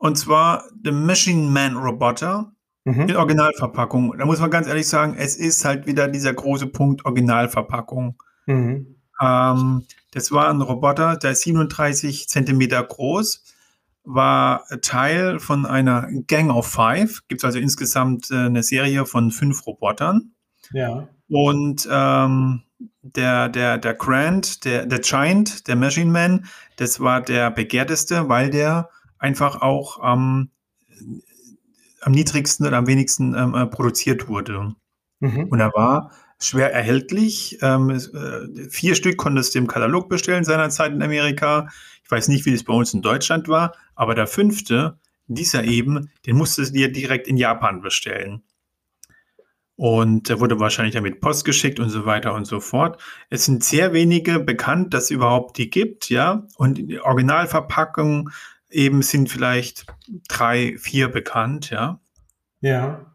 [0.00, 2.52] Und zwar der Machine Man Roboter
[2.84, 3.02] mhm.
[3.02, 4.16] in Originalverpackung.
[4.16, 8.16] Da muss man ganz ehrlich sagen, es ist halt wieder dieser große Punkt Originalverpackung.
[8.46, 8.96] Mhm.
[9.20, 9.82] Ähm,
[10.12, 13.44] das war ein Roboter, der ist 37 Zentimeter groß,
[14.04, 17.20] war Teil von einer Gang of Five.
[17.28, 20.32] Gibt es also insgesamt äh, eine Serie von fünf Robotern.
[20.72, 21.08] Ja.
[21.28, 22.62] Und ähm,
[23.02, 28.48] der, der, der Grant, der, der Giant, der Machine Man, das war der begehrteste, weil
[28.48, 28.88] der
[29.20, 30.50] einfach auch am,
[32.00, 34.74] am niedrigsten oder am wenigsten ähm, äh, produziert wurde.
[35.20, 35.44] Mhm.
[35.44, 37.58] Und er war schwer erhältlich.
[37.60, 41.68] Ähm, äh, vier Stück konntest du im Katalog bestellen seinerzeit in Amerika.
[42.02, 46.10] Ich weiß nicht, wie das bei uns in Deutschland war, aber der fünfte, dieser eben,
[46.26, 48.42] den musstest du dir direkt in Japan bestellen.
[49.76, 53.00] Und der wurde wahrscheinlich damit Post geschickt und so weiter und so fort.
[53.30, 56.46] Es sind sehr wenige bekannt, dass es überhaupt die gibt, ja.
[56.56, 58.30] Und die Originalverpackungen
[58.70, 59.86] eben sind vielleicht
[60.28, 62.00] drei, vier bekannt, ja.
[62.60, 63.14] Ja.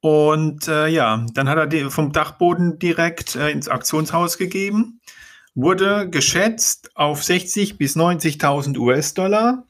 [0.00, 5.00] Und äh, ja, dann hat er vom Dachboden direkt äh, ins Aktionshaus gegeben.
[5.54, 9.64] Wurde geschätzt auf 60 bis 90.000 US-Dollar.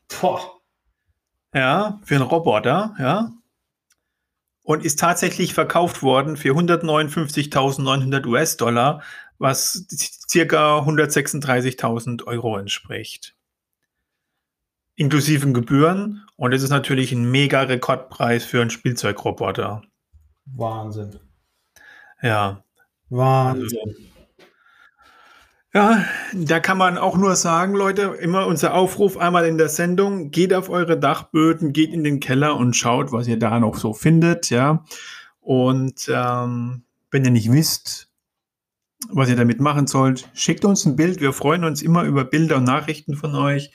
[1.55, 3.33] Ja, für einen Roboter, ja
[4.65, 9.03] und ist tatsächlich verkauft worden für 159.900 US-Dollar,
[9.39, 9.87] was
[10.29, 13.34] circa 136.000 Euro entspricht.
[14.97, 16.25] Inklusive Gebühren.
[16.37, 19.83] Und es ist natürlich ein mega Rekordpreis für einen Spielzeugroboter.
[20.47, 21.19] Wahnsinn.
[22.23, 22.65] Ja.
[23.09, 23.79] Wahnsinn.
[23.79, 24.15] Also,
[25.75, 30.31] ja, da kann man auch nur sagen, Leute, immer unser Aufruf einmal in der Sendung,
[30.31, 33.93] geht auf eure Dachböden, geht in den Keller und schaut, was ihr da noch so
[33.93, 34.85] findet, ja.
[35.41, 38.09] Und ähm, wenn ihr nicht wisst,
[39.09, 41.21] was ihr damit machen sollt, schickt uns ein Bild.
[41.21, 43.73] Wir freuen uns immer über Bilder und Nachrichten von euch,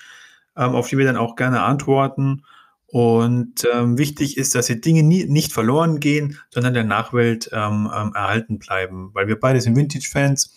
[0.60, 2.44] ähm, auf die wir dann auch gerne antworten.
[2.86, 7.90] Und ähm, wichtig ist, dass die Dinge nie, nicht verloren gehen, sondern der Nachwelt ähm,
[7.96, 10.56] ähm, erhalten bleiben, weil wir beide sind Vintage-Fans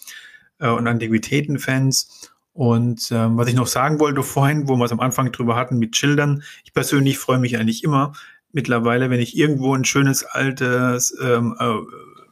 [0.59, 2.31] äh, und Antiquitäten-Fans.
[2.55, 5.79] Und ähm, was ich noch sagen wollte vorhin, wo wir es am Anfang drüber hatten
[5.79, 8.13] mit Schildern, ich persönlich freue mich eigentlich immer
[8.51, 11.75] mittlerweile, wenn ich irgendwo ein schönes altes ähm, äh,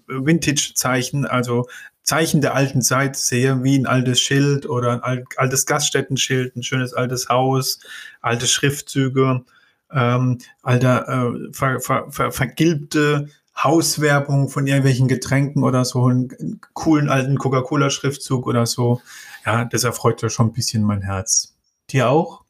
[0.09, 1.66] Vintage-Zeichen, also
[2.03, 6.95] Zeichen der alten Zeit sehe, wie ein altes Schild oder ein altes Gaststättenschild, ein schönes
[6.95, 7.81] altes Haus,
[8.21, 9.45] alte Schriftzüge,
[9.93, 17.09] ähm, alter äh, ver, ver, ver, vergilbte Hauswerbung von irgendwelchen Getränken oder so, einen coolen
[17.09, 19.01] alten Coca-Cola-Schriftzug oder so.
[19.45, 21.55] Ja, das erfreut ja schon ein bisschen mein Herz.
[21.91, 22.45] Dir auch?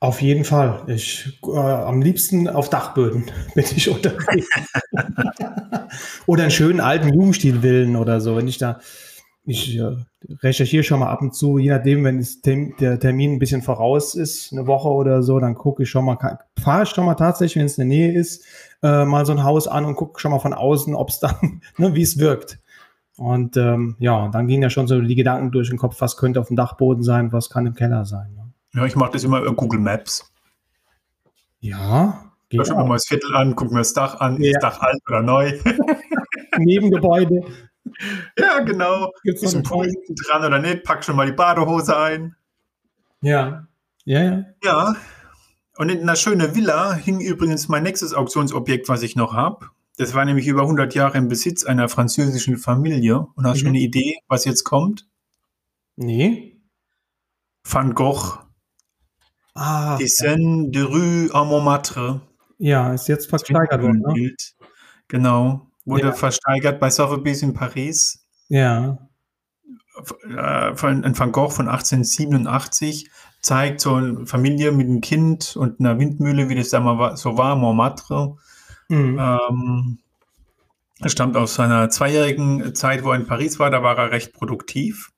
[0.00, 0.82] Auf jeden Fall.
[0.86, 4.48] Ich äh, am liebsten auf Dachböden bin ich unterwegs.
[6.26, 8.80] oder einen schönen alten Jugendstilvillen oder so, wenn ich da
[9.44, 9.96] ich äh,
[10.42, 14.14] recherchiere schon mal ab und zu, je nachdem, wenn Termin, der Termin ein bisschen voraus
[14.14, 16.18] ist, eine Woche oder so, dann gucke ich schon mal,
[16.58, 18.44] fahre ich schon mal tatsächlich, wenn es in der Nähe ist,
[18.82, 21.62] äh, mal so ein Haus an und gucke schon mal von außen, ob es dann,
[21.78, 22.58] ne, wie es wirkt.
[23.16, 26.40] Und ähm, ja, dann gehen ja schon so die Gedanken durch den Kopf, was könnte
[26.40, 28.32] auf dem Dachboden sein, was kann im Keller sein.
[28.34, 28.49] Ne?
[28.72, 30.30] Ja, ich mache das immer über Google Maps.
[31.60, 32.32] Ja.
[32.48, 34.50] Ich schaue mir mal das Viertel an, gucke mir das Dach an, ja.
[34.50, 35.58] ist das Dach alt oder neu?
[36.58, 37.42] Nebengebäude.
[38.36, 39.12] Ja, genau.
[39.22, 39.92] Gibt's ist ein Pool
[40.26, 40.84] dran oder nicht?
[40.84, 42.36] Pack schon mal die Badehose ein.
[43.20, 43.66] Ja.
[44.04, 44.44] Ja, ja.
[44.64, 44.96] Ja.
[45.76, 49.68] Und in einer schönen Villa hing übrigens mein nächstes Auktionsobjekt, was ich noch habe.
[49.96, 53.26] Das war nämlich über 100 Jahre im Besitz einer französischen Familie.
[53.34, 53.68] Und hast du mhm.
[53.68, 55.06] schon eine Idee, was jetzt kommt?
[55.96, 56.60] Nee.
[57.64, 58.38] Van Gogh.
[59.54, 59.96] Ah.
[59.98, 62.20] Dessin de Rue à Montmartre.
[62.58, 64.02] Ja, ist jetzt versteigert worden.
[64.14, 64.34] Ne?
[65.08, 65.66] Genau.
[65.84, 66.12] Wurde ja.
[66.12, 68.24] versteigert bei Sotheby's in Paris.
[68.48, 68.98] Ja.
[70.28, 73.10] Äh, von Van Gogh von 1887
[73.40, 77.38] zeigt so eine Familie mit einem Kind und einer Windmühle, wie das da mal so
[77.38, 78.36] war, Montmartre.
[78.88, 79.18] Mhm.
[79.18, 79.98] Ähm,
[81.00, 84.34] er stammt aus seiner zweijährigen Zeit, wo er in Paris war, da war er recht
[84.34, 85.12] produktiv.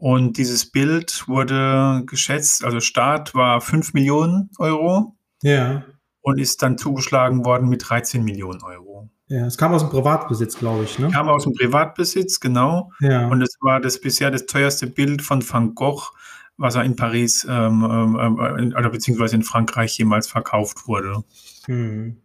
[0.00, 5.14] Und dieses Bild wurde geschätzt, also Start war 5 Millionen Euro.
[5.42, 5.84] Ja.
[6.22, 9.10] Und ist dann zugeschlagen worden mit 13 Millionen Euro.
[9.28, 10.98] Ja, es kam aus dem Privatbesitz, glaube ich.
[10.98, 11.10] Ne?
[11.10, 12.90] Kam aus dem Privatbesitz, genau.
[13.00, 13.28] Ja.
[13.28, 16.12] Und es war das bisher das teuerste Bild von Van Gogh,
[16.56, 17.86] was er in Paris ähm,
[18.18, 21.24] ähm, äh, oder beziehungsweise in Frankreich jemals verkauft wurde.
[21.66, 22.16] Hm.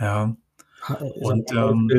[0.00, 0.34] Ja.
[1.20, 1.90] Und ähm,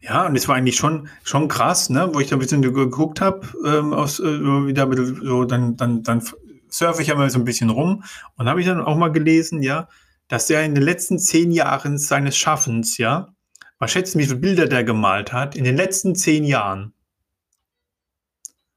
[0.00, 2.10] ja, und es war eigentlich schon, schon krass, ne?
[2.12, 6.22] wo ich da ein bisschen geguckt habe, ähm, aus äh, wieder so, dann, dann, dann
[6.68, 8.02] surfe ich ja mal so ein bisschen rum
[8.36, 9.88] und habe ich dann auch mal gelesen, ja,
[10.28, 13.34] dass er in den letzten zehn Jahren seines Schaffens, ja,
[13.78, 16.92] was schätzen, wie viele Bilder der gemalt hat, in den letzten zehn Jahren.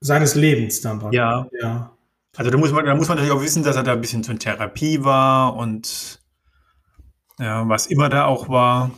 [0.01, 1.11] Seines Lebens dann.
[1.13, 1.47] Ja.
[1.61, 1.95] ja.
[2.35, 4.23] Also da muss, man, da muss man natürlich auch wissen, dass er da ein bisschen
[4.23, 6.19] zur Therapie war und
[7.39, 8.91] ja, was immer da auch war.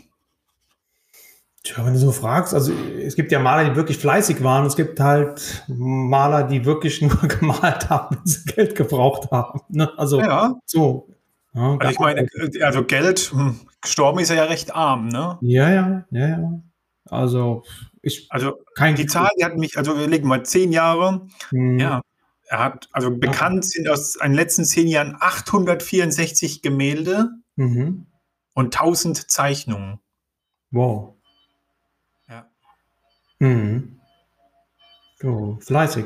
[1.65, 4.65] Tja, wenn du so fragst, also es gibt ja Maler, die wirklich fleißig waren.
[4.67, 9.59] Es gibt halt Maler, die wirklich nur gemalt haben, wenn sie Geld gebraucht haben.
[9.69, 9.91] Ne?
[9.97, 10.55] Also Ja.
[10.65, 11.09] so.
[11.55, 12.27] Ja, Also ich meine,
[12.61, 15.37] also Geld, hm, gestorben ist er ja recht arm, ne?
[15.41, 16.61] ja, ja, ja, ja.
[17.09, 17.63] Also
[18.03, 21.79] ich Also kein die Zahl, die hat mich, also wir legen mal zehn Jahre, Hm,
[21.79, 22.01] ja.
[22.47, 28.05] Er hat, also bekannt sind aus den letzten zehn Jahren 864 Gemälde Mhm.
[28.53, 29.99] und 1000 Zeichnungen.
[30.71, 31.14] Wow.
[33.39, 33.99] Mhm.
[35.21, 36.05] So, fleißig.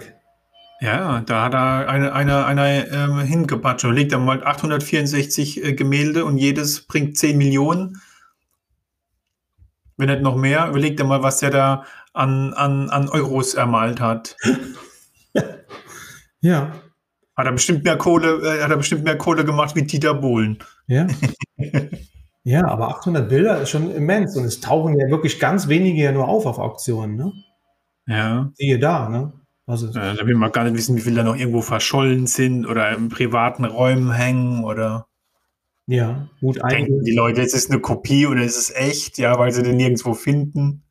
[0.82, 3.86] Ja, da hat er eine, eine, eine ähm, hingebatscht.
[3.86, 8.02] Und legt er mal 864 äh, Gemälde und jedes bringt 10 Millionen.
[9.98, 14.00] Wenn nicht noch mehr, überlegt er mal, was der da an, an, an Euros ermalt
[14.00, 14.38] hat.
[16.42, 16.74] Ja,
[17.36, 20.60] Hat er bestimmt mehr Kohle, äh, hat er bestimmt mehr Kohle gemacht wie Dieter Bohlen.
[20.88, 21.06] ja.
[22.50, 26.12] ja, aber 800 Bilder ist schon immens und es tauchen ja wirklich ganz wenige ja
[26.12, 27.32] nur auf auf Auktionen, ne?
[28.08, 28.52] Ja.
[28.56, 29.34] Siehe da, ne?
[29.68, 32.66] Also, Äh, Da will man gar nicht wissen, wie viele da noch irgendwo verschollen sind
[32.66, 35.06] oder in privaten Räumen hängen oder
[35.86, 37.04] ja, gut denken einige.
[37.04, 40.16] die Leute, es ist eine Kopie oder es ist echt, ja, weil sie den nirgendwo
[40.16, 40.84] finden.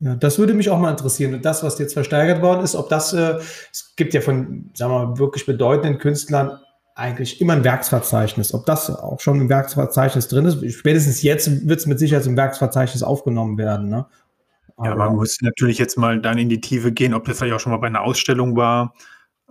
[0.00, 1.34] Ja, das würde mich auch mal interessieren.
[1.34, 3.38] Und das, was jetzt versteigert worden ist, ob das, äh,
[3.70, 6.58] es gibt ja von, sagen wir mal, wirklich bedeutenden Künstlern
[6.94, 8.52] eigentlich immer ein Werksverzeichnis.
[8.54, 12.36] Ob das auch schon im Werksverzeichnis drin ist, spätestens jetzt wird es mit Sicherheit im
[12.36, 13.88] Werksverzeichnis aufgenommen werden.
[13.88, 14.06] Ne?
[14.82, 17.60] Ja, man muss natürlich jetzt mal dann in die Tiefe gehen, ob das vielleicht auch
[17.60, 18.94] schon mal bei einer Ausstellung war.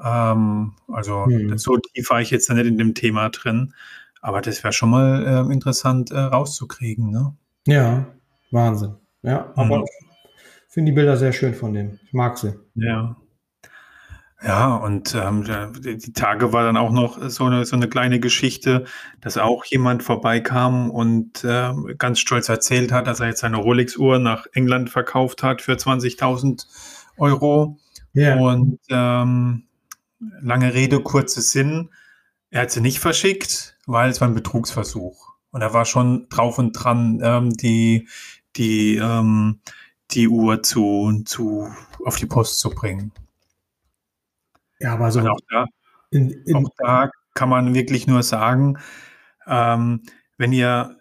[0.04, 1.58] Ähm, also Hm.
[1.58, 3.74] so tief war ich jetzt da nicht in dem Thema drin.
[4.22, 7.10] Aber das wäre schon mal ähm, interessant äh, rauszukriegen.
[7.12, 7.34] Ne?
[7.68, 8.06] ja,
[8.52, 8.96] Wahnsinn.
[9.24, 9.86] Ja, aber Mhm.
[10.68, 12.00] ich finde die Bilder sehr schön von dem.
[12.06, 12.54] Ich mag sie.
[12.76, 13.16] Ja.
[14.44, 15.46] Ja, und ähm,
[15.84, 18.86] die Tage war dann auch noch so eine, so eine kleine Geschichte,
[19.20, 24.18] dass auch jemand vorbeikam und ähm, ganz stolz erzählt hat, dass er jetzt seine Rolex-Uhr
[24.18, 26.66] nach England verkauft hat für 20.000
[27.18, 27.78] Euro.
[28.14, 29.68] Ja, Und ähm,
[30.42, 31.90] lange Rede, kurzer Sinn.
[32.50, 35.34] Er hat sie nicht verschickt, weil es war ein Betrugsversuch.
[35.52, 38.08] Und er war schon drauf und dran, ähm, die,
[38.56, 39.60] die, ähm,
[40.12, 41.68] die Uhr zu, zu,
[42.04, 43.12] auf die Post zu bringen.
[44.82, 45.66] Ja aber so Und auch da,
[46.10, 48.78] in, in, auch da kann man wirklich nur sagen,
[49.48, 50.02] ähm,
[50.38, 50.98] wenn ihr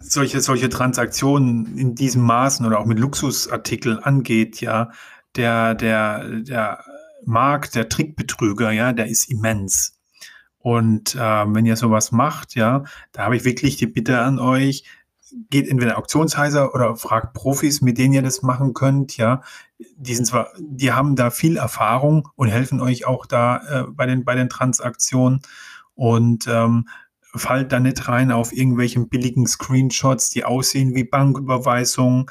[0.00, 4.90] solche, solche Transaktionen in diesem Maßen oder auch mit Luxusartikeln angeht, ja,
[5.36, 6.84] der, der, der
[7.24, 9.98] Markt, der Trickbetrüger, ja, der ist immens.
[10.58, 14.84] Und ähm, wenn ihr sowas macht, ja, da habe ich wirklich die Bitte an euch,
[15.50, 19.42] geht entweder Auktionshäuser oder fragt Profis, mit denen ihr das machen könnt, ja.
[19.96, 24.06] Die sind zwar, die haben da viel Erfahrung und helfen euch auch da äh, bei
[24.06, 25.40] den, bei den Transaktionen
[25.94, 26.88] und ähm,
[27.34, 32.26] fallt da nicht rein auf irgendwelchen billigen Screenshots, die aussehen wie Banküberweisungen,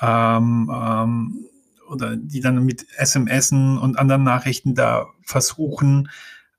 [0.00, 1.48] ähm, ähm,
[1.88, 6.10] oder die dann mit SMSen und anderen Nachrichten da versuchen,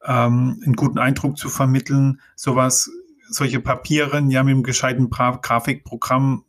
[0.05, 2.19] ähm, einen guten Eindruck zu vermitteln.
[2.35, 2.89] Sowas,
[3.29, 6.43] solche Papiere, ja, mit einem gescheiten Grafikprogramm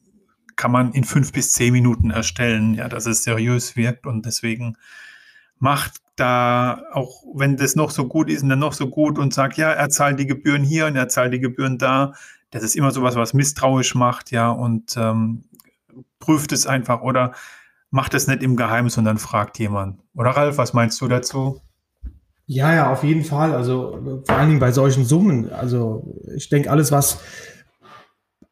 [0.60, 4.76] kann man in fünf bis zehn Minuten erstellen, ja, dass es seriös wirkt und deswegen
[5.58, 9.32] macht da, auch wenn das noch so gut ist und dann noch so gut und
[9.32, 12.12] sagt, ja, er zahlt die Gebühren hier und er zahlt die Gebühren da,
[12.50, 15.44] das ist immer sowas, was misstrauisch macht, ja, und ähm,
[16.18, 17.32] prüft es einfach oder
[17.88, 19.98] macht es nicht im Geheimen, sondern fragt jemand.
[20.14, 21.62] Oder Ralf, was meinst du dazu?
[22.44, 23.54] Ja, ja, auf jeden Fall.
[23.54, 25.50] Also vor allen Dingen bei solchen Summen.
[25.50, 27.20] Also ich denke, alles, was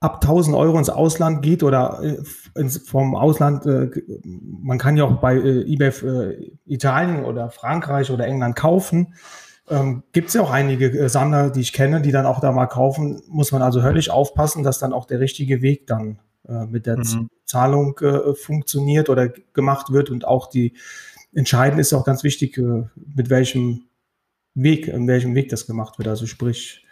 [0.01, 2.19] ab 1000 Euro ins Ausland geht oder äh,
[2.55, 3.91] ins, vom Ausland, äh,
[4.25, 9.15] man kann ja auch bei äh, eBay äh, Italien oder Frankreich oder England kaufen.
[9.69, 12.53] Ähm, Gibt es ja auch einige äh, Sammler, die ich kenne, die dann auch da
[12.53, 13.23] mal kaufen.
[13.29, 16.99] Muss man also höllisch aufpassen, dass dann auch der richtige Weg dann äh, mit der
[16.99, 17.29] Mhm.
[17.45, 17.99] Zahlung
[18.35, 20.75] funktioniert oder gemacht wird und auch die
[21.33, 23.85] entscheidend ist auch ganz wichtig, mit welchem
[24.53, 26.09] Weg, in welchem Weg das gemacht wird.
[26.09, 26.85] Also sprich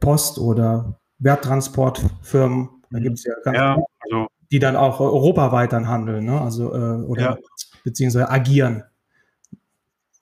[0.00, 2.68] Post oder Werttransportfirmen.
[2.90, 3.02] Da Mhm.
[3.02, 6.40] gibt es ja ganz Ja, also die dann auch europaweit dann handeln, ne?
[6.40, 7.36] Also äh, oder Ja.
[7.84, 8.82] beziehungsweise agieren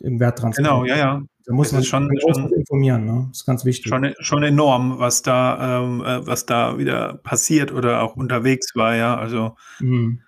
[0.01, 0.65] im Werttransport.
[0.67, 1.23] genau, ja, ja.
[1.47, 3.25] Da muss man schon- sich schon- informieren, ne?
[3.31, 3.89] Das ist ganz wichtig.
[3.89, 8.95] Schon, schon enorm, was da, ähm, äh, was da wieder passiert oder auch unterwegs war,
[8.95, 9.17] ja.
[9.17, 10.21] Also Mhm.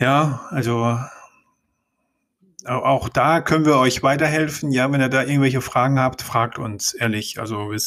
[0.00, 0.98] Ja, also
[2.66, 4.70] auch da können wir euch weiterhelfen.
[4.70, 7.38] Ja, wenn ihr da irgendwelche Fragen habt, fragt uns ehrlich.
[7.38, 7.78] Also wir,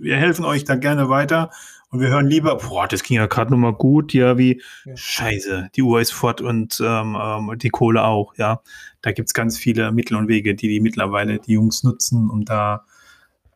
[0.00, 1.50] wir helfen euch da gerne weiter
[1.90, 4.96] und wir hören lieber, boah, das ging ja gerade nochmal gut, ja, wie Ja.
[4.96, 8.62] Scheiße, die Uhr ist fort und ähm, ähm, die Kohle auch, ja.
[9.00, 12.84] Da gibt's ganz viele Mittel und Wege, die die mittlerweile die Jungs nutzen, um da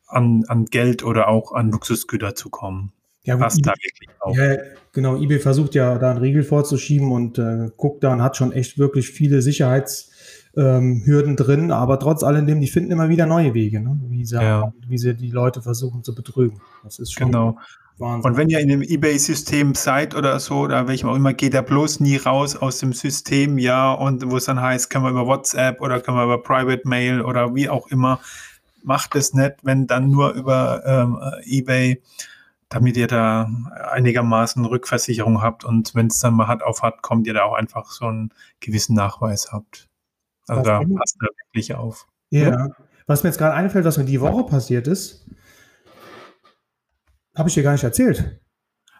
[0.07, 2.93] an, an Geld oder auch an Luxusgüter zu kommen.
[3.25, 4.37] Ja, passt da wirklich auf.
[4.37, 4.57] ja,
[4.93, 5.21] genau.
[5.21, 8.79] eBay versucht ja da einen Riegel vorzuschieben und äh, guckt da und hat schon echt
[8.79, 9.43] wirklich viele
[10.59, 11.73] Sicherheitshürden drin.
[11.73, 13.99] Aber trotz alledem, die finden immer wieder neue Wege, ne?
[14.09, 14.73] wie, sie, Ja.
[14.89, 16.61] wie sie die Leute versuchen zu betrügen.
[16.83, 17.59] Das ist schon Genau.
[17.99, 18.31] Wahnsinn.
[18.31, 21.63] Und wenn ihr in dem eBay-System seid oder so, oder welchem auch immer, geht er
[21.63, 25.27] bloß nie raus aus dem System, ja, und wo es dann heißt, können wir über
[25.27, 28.21] WhatsApp oder können wir über Private Mail oder wie auch immer,
[28.85, 32.01] macht es nicht, wenn dann nur über ähm, eBay,
[32.69, 33.51] damit ihr da
[33.91, 37.55] einigermaßen Rückversicherung habt und wenn es dann mal hart auf hart kommt, ihr da auch
[37.55, 39.88] einfach so einen gewissen Nachweis habt.
[40.49, 42.07] Also Was da passt er wirklich auf.
[42.31, 42.69] Ja.
[43.07, 45.27] Was mir jetzt gerade einfällt, was mir die Woche passiert ist,
[47.35, 48.41] habe ich dir gar nicht erzählt.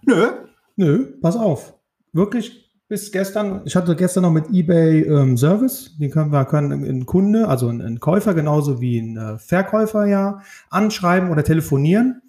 [0.03, 0.31] Nö.
[0.77, 1.75] Nö, pass auf.
[2.13, 6.73] Wirklich bis gestern, ich hatte gestern noch mit eBay ähm, Service, den können wir können
[6.73, 12.23] einen Kunde, also einen, einen Käufer genauso wie ein äh, Verkäufer ja anschreiben oder telefonieren.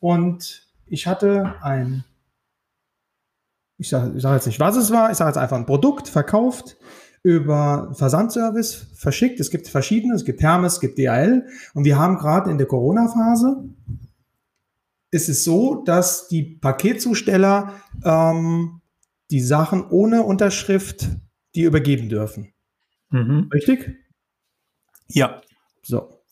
[0.00, 2.04] Und ich hatte ein,
[3.78, 6.76] ich sage sag jetzt nicht, was es war, ich sage jetzt einfach ein Produkt verkauft
[7.22, 9.38] über Versandservice verschickt.
[9.40, 12.66] Es gibt verschiedene, es gibt Hermes, es gibt DHL und wir haben gerade in der
[12.66, 13.64] Corona-Phase
[15.12, 18.80] ist es so, dass die Paketzusteller ähm,
[19.30, 21.08] die Sachen ohne Unterschrift
[21.54, 22.52] die übergeben dürfen.
[23.10, 23.50] Mhm.
[23.52, 23.94] Richtig?
[25.08, 25.42] Ja.
[25.82, 26.22] So.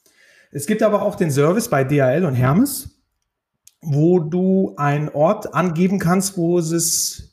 [0.50, 3.03] Es gibt aber auch den Service bei DHL und Hermes,
[3.83, 7.29] wo du einen Ort angeben kannst, wo es,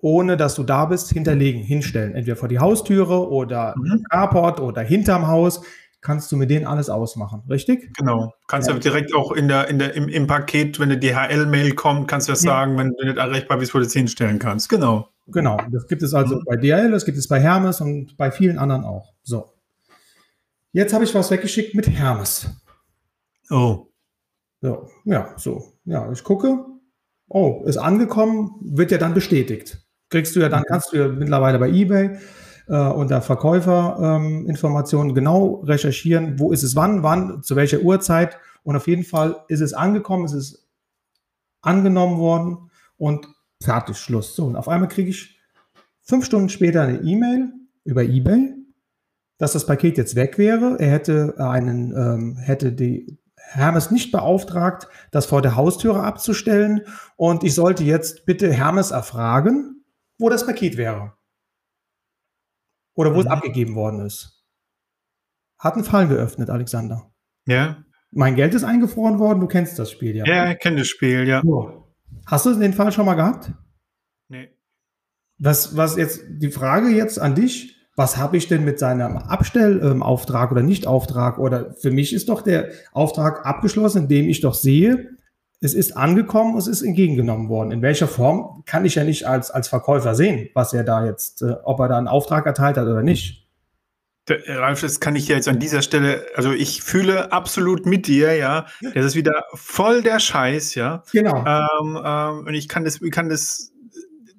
[0.00, 2.14] ohne dass du da bist, hinterlegen, hinstellen.
[2.14, 3.92] Entweder vor die Haustüre oder Mhm.
[3.92, 5.60] im Carport oder hinterm Haus.
[6.00, 7.92] Kannst du mit denen alles ausmachen, richtig?
[7.96, 8.32] Genau.
[8.46, 8.74] Kannst Ja.
[8.74, 12.28] du direkt auch in der, in der, im, im Paket, wenn eine DHL-Mail kommt, kannst
[12.28, 12.52] du das Ja.
[12.52, 14.68] sagen, wenn du nicht erreichbar bist, wo du es hinstellen kannst.
[14.68, 15.08] Genau.
[15.26, 16.44] Genau, das gibt es also Mhm.
[16.46, 19.12] bei DHL, das gibt es bei Hermes und bei vielen anderen auch.
[19.24, 19.50] So.
[20.72, 22.48] Jetzt habe ich was weggeschickt mit Hermes.
[23.50, 23.86] Oh.
[24.60, 25.64] So, ja, so.
[25.84, 26.64] Ja, ich gucke.
[27.28, 29.84] Oh, ist angekommen, wird ja dann bestätigt.
[30.10, 32.18] Kriegst du ja dann, kannst du ja mittlerweile bei eBay
[32.68, 38.38] äh, unter Verkäuferinformationen ähm, genau recherchieren, wo ist es wann, wann, zu welcher Uhrzeit.
[38.62, 40.68] Und auf jeden Fall ist es angekommen, es ist
[41.62, 43.26] angenommen worden und
[43.62, 44.36] fertig, Schluss.
[44.36, 45.40] So, und auf einmal kriege ich
[46.02, 47.52] fünf Stunden später eine E-Mail
[47.84, 48.54] über eBay,
[49.38, 50.76] dass das Paket jetzt weg wäre.
[50.78, 56.82] Er hätte einen, ähm, hätte die Hermes nicht beauftragt, das vor der Haustüre abzustellen.
[57.16, 59.77] Und ich sollte jetzt bitte Hermes erfragen,
[60.18, 61.14] wo das Paket wäre.
[62.94, 63.32] Oder wo es Mhm.
[63.32, 64.44] abgegeben worden ist.
[65.58, 67.10] Hat einen Fall geöffnet, Alexander.
[67.46, 67.84] Ja.
[68.10, 70.24] Mein Geld ist eingefroren worden, du kennst das Spiel ja.
[70.26, 71.42] Ja, ich kenne das Spiel, ja.
[71.44, 71.88] So.
[72.26, 73.52] Hast du den Fall schon mal gehabt?
[74.28, 74.50] Nee.
[75.38, 80.50] Was, was jetzt die Frage jetzt an dich, was habe ich denn mit seinem Abstellauftrag
[80.52, 81.38] oder Nichtauftrag?
[81.38, 85.16] Oder für mich ist doch der Auftrag abgeschlossen, indem ich doch sehe,
[85.60, 87.72] es ist angekommen, es ist entgegengenommen worden.
[87.72, 91.42] In welcher Form kann ich ja nicht als, als Verkäufer sehen, was er da jetzt,
[91.42, 93.48] äh, ob er da einen Auftrag erteilt hat oder nicht.
[94.28, 98.06] Der, Ralf, das kann ich dir jetzt an dieser Stelle, also ich fühle absolut mit
[98.06, 98.66] dir, ja.
[98.94, 101.02] Das ist wieder voll der Scheiß, ja.
[101.12, 101.44] Genau.
[101.46, 103.72] Ähm, ähm, und ich kann das, ich kann das,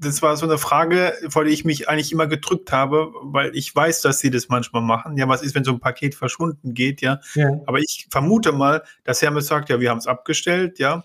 [0.01, 3.75] das war so eine Frage, vor der ich mich eigentlich immer gedrückt habe, weil ich
[3.75, 5.17] weiß, dass sie das manchmal machen.
[5.17, 7.19] Ja, was ist, wenn so ein Paket verschwunden geht, ja?
[7.35, 7.49] ja.
[7.65, 11.03] Aber ich vermute mal, dass Hermes sagt, ja, wir haben es abgestellt, ja.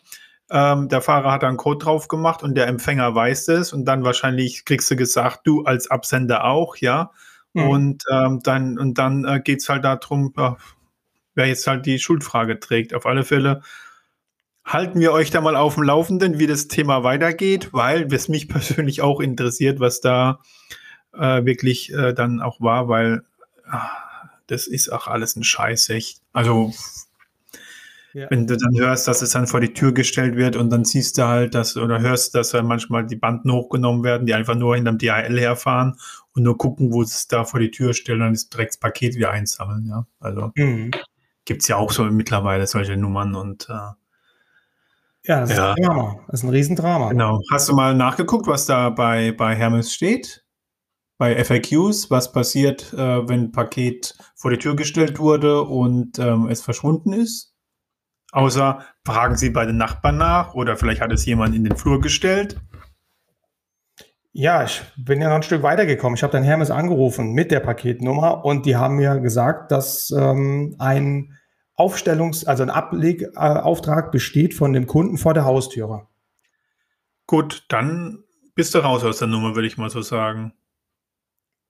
[0.50, 3.86] Ähm, der Fahrer hat da einen Code drauf gemacht und der Empfänger weiß es und
[3.86, 7.10] dann wahrscheinlich kriegst du gesagt, du als Absender auch, ja.
[7.54, 7.68] Mhm.
[7.68, 10.56] Und ähm, dann, und dann äh, geht es halt darum, ja,
[11.34, 12.94] wer jetzt halt die Schuldfrage trägt.
[12.94, 13.62] Auf alle Fälle
[14.64, 18.48] halten wir euch da mal auf dem Laufenden, wie das Thema weitergeht, weil es mich
[18.48, 20.40] persönlich auch interessiert, was da
[21.12, 23.22] äh, wirklich äh, dann auch war, weil
[23.68, 23.88] ah,
[24.46, 26.20] das ist auch alles ein Scheiß, echt.
[26.32, 26.72] Also
[28.12, 28.30] Ja.
[28.30, 31.18] wenn du dann hörst, dass es dann vor die Tür gestellt wird und dann siehst
[31.18, 34.76] du halt, dass oder hörst, dass dann manchmal die Banden hochgenommen werden, die einfach nur
[34.76, 35.96] hinterm DHL herfahren
[36.32, 38.78] und nur gucken, wo sie es da vor die Tür stellen und das direkt das
[38.78, 39.86] Paket wieder einsammeln.
[39.88, 40.92] Ja, also Mhm.
[41.44, 43.74] gibt es ja auch so mittlerweile solche Nummern und äh,
[45.26, 45.72] Ja, das Ja.
[45.72, 46.20] ist ein Drama.
[46.26, 47.08] Das ist ein Riesendrama.
[47.10, 47.40] genau.
[47.50, 50.44] Hast du mal nachgeguckt, was da bei, bei Hermes steht?
[51.16, 56.48] Bei FAQs, was passiert, äh, wenn ein Paket vor die Tür gestellt wurde und ähm,
[56.50, 57.54] es verschwunden ist?
[58.32, 62.00] Außer fragen Sie bei den Nachbarn nach oder vielleicht hat es jemand in den Flur
[62.00, 62.60] gestellt.
[64.32, 66.16] Ja, ich bin ja noch ein Stück weitergekommen.
[66.16, 70.74] Ich habe dann Hermes angerufen mit der Paketnummer und die haben mir gesagt, dass ähm,
[70.80, 71.38] ein
[71.76, 76.06] Aufstellungs-, also ein Ablegauftrag besteht von dem Kunden vor der Haustüre.
[77.26, 80.52] Gut, dann bist du raus aus der Nummer, würde ich mal so sagen.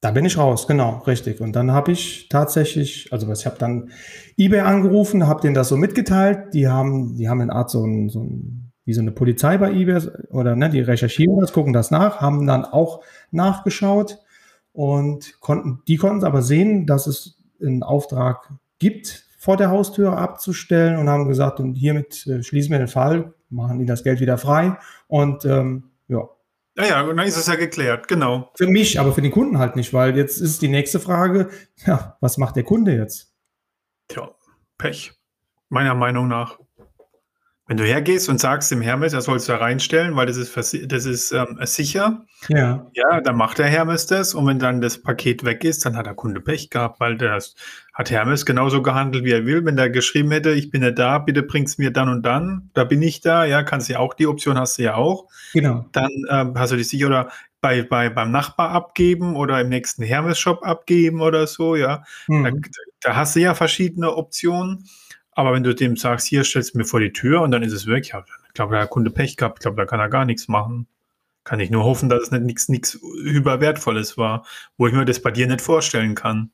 [0.01, 1.41] Da bin ich raus, genau, richtig.
[1.41, 3.91] Und dann habe ich tatsächlich, also ich habe dann
[4.37, 6.53] eBay angerufen, habe denen das so mitgeteilt.
[6.53, 9.73] Die haben, die haben eine Art so ein, so ein wie so eine Polizei bei
[9.73, 14.19] eBay oder ne, die recherchieren das, gucken das nach, haben dann auch nachgeschaut
[14.73, 20.97] und konnten, die konnten aber sehen, dass es einen Auftrag gibt, vor der Haustür abzustellen
[20.97, 24.39] und haben gesagt, und hiermit äh, schließen wir den Fall, machen ihnen das Geld wieder
[24.39, 26.27] frei und ähm, ja.
[26.79, 28.51] Ja, ja, und dann ist es ja geklärt, genau.
[28.57, 31.51] Für mich, aber für den Kunden halt nicht, weil jetzt ist die nächste Frage,
[31.85, 33.35] ja, was macht der Kunde jetzt?
[34.09, 34.31] Tja,
[34.79, 35.13] Pech.
[35.69, 36.59] Meiner Meinung nach.
[37.67, 40.55] Wenn du hergehst und sagst dem Hermes, er soll es da reinstellen, weil das ist,
[40.55, 42.87] das ist ähm, sicher, ja.
[42.93, 46.05] ja, dann macht der Hermes das und wenn dann das Paket weg ist, dann hat
[46.05, 47.55] der Kunde Pech gehabt, weil das
[47.95, 49.65] hat Hermes genauso gehandelt, wie er will.
[49.65, 52.85] Wenn der geschrieben hätte, ich bin ja da, bitte bring's mir dann und dann, da
[52.85, 55.29] bin ich da, ja, kannst du ja auch, die Option hast du ja auch.
[55.55, 55.87] Genau.
[55.93, 57.31] Dann ähm, hast du dich sicher oder
[57.63, 62.05] bei, bei, beim Nachbar abgeben oder im nächsten Hermes-Shop abgeben oder so, ja.
[62.29, 62.45] Mhm.
[62.45, 62.51] Da,
[63.01, 64.85] da hast du ja verschiedene Optionen.
[65.35, 67.73] Aber wenn du dem sagst, hier stellst du mir vor die Tür und dann ist
[67.73, 70.25] es weg, ja, ich glaube, der Kunde Pech gehabt, ich glaube, da kann er gar
[70.25, 70.87] nichts machen.
[71.43, 74.47] Kann ich nur hoffen, dass es nicht nichts, nichts überwertvolles war,
[74.79, 76.51] wo ich mir das bei dir nicht vorstellen kann.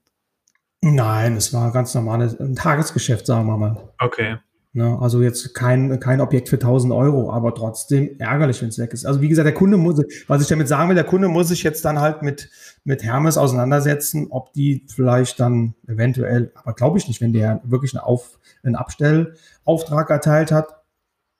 [0.82, 3.76] Nein, es war ganz normales ein Tagesgeschäft, sagen wir mal.
[3.98, 4.38] Okay.
[4.72, 8.92] Ne, also jetzt kein, kein Objekt für 1000 Euro, aber trotzdem ärgerlich, wenn es weg
[8.92, 9.04] ist.
[9.04, 11.64] Also wie gesagt, der Kunde muss, was ich damit sagen will, der Kunde muss sich
[11.64, 12.48] jetzt dann halt mit,
[12.84, 17.94] mit Hermes auseinandersetzen, ob die vielleicht dann eventuell, aber glaube ich nicht, wenn der wirklich
[17.94, 20.68] einen, Auf, einen Abstellauftrag erteilt hat,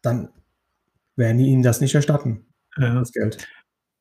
[0.03, 0.31] dann
[1.15, 2.99] werden die ihnen das nicht erstatten, ja.
[2.99, 3.47] das Geld.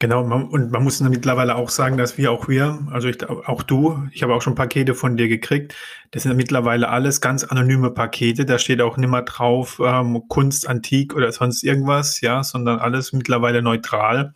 [0.01, 3.63] Genau, man, und man muss mittlerweile auch sagen, dass wir auch wir, also ich, auch
[3.63, 5.75] du, ich habe auch schon Pakete von dir gekriegt.
[6.11, 8.45] Das sind mittlerweile alles ganz anonyme Pakete.
[8.45, 13.61] Da steht auch nimmer drauf ähm, Kunst, Antik oder sonst irgendwas, ja, sondern alles mittlerweile
[13.61, 14.33] neutral,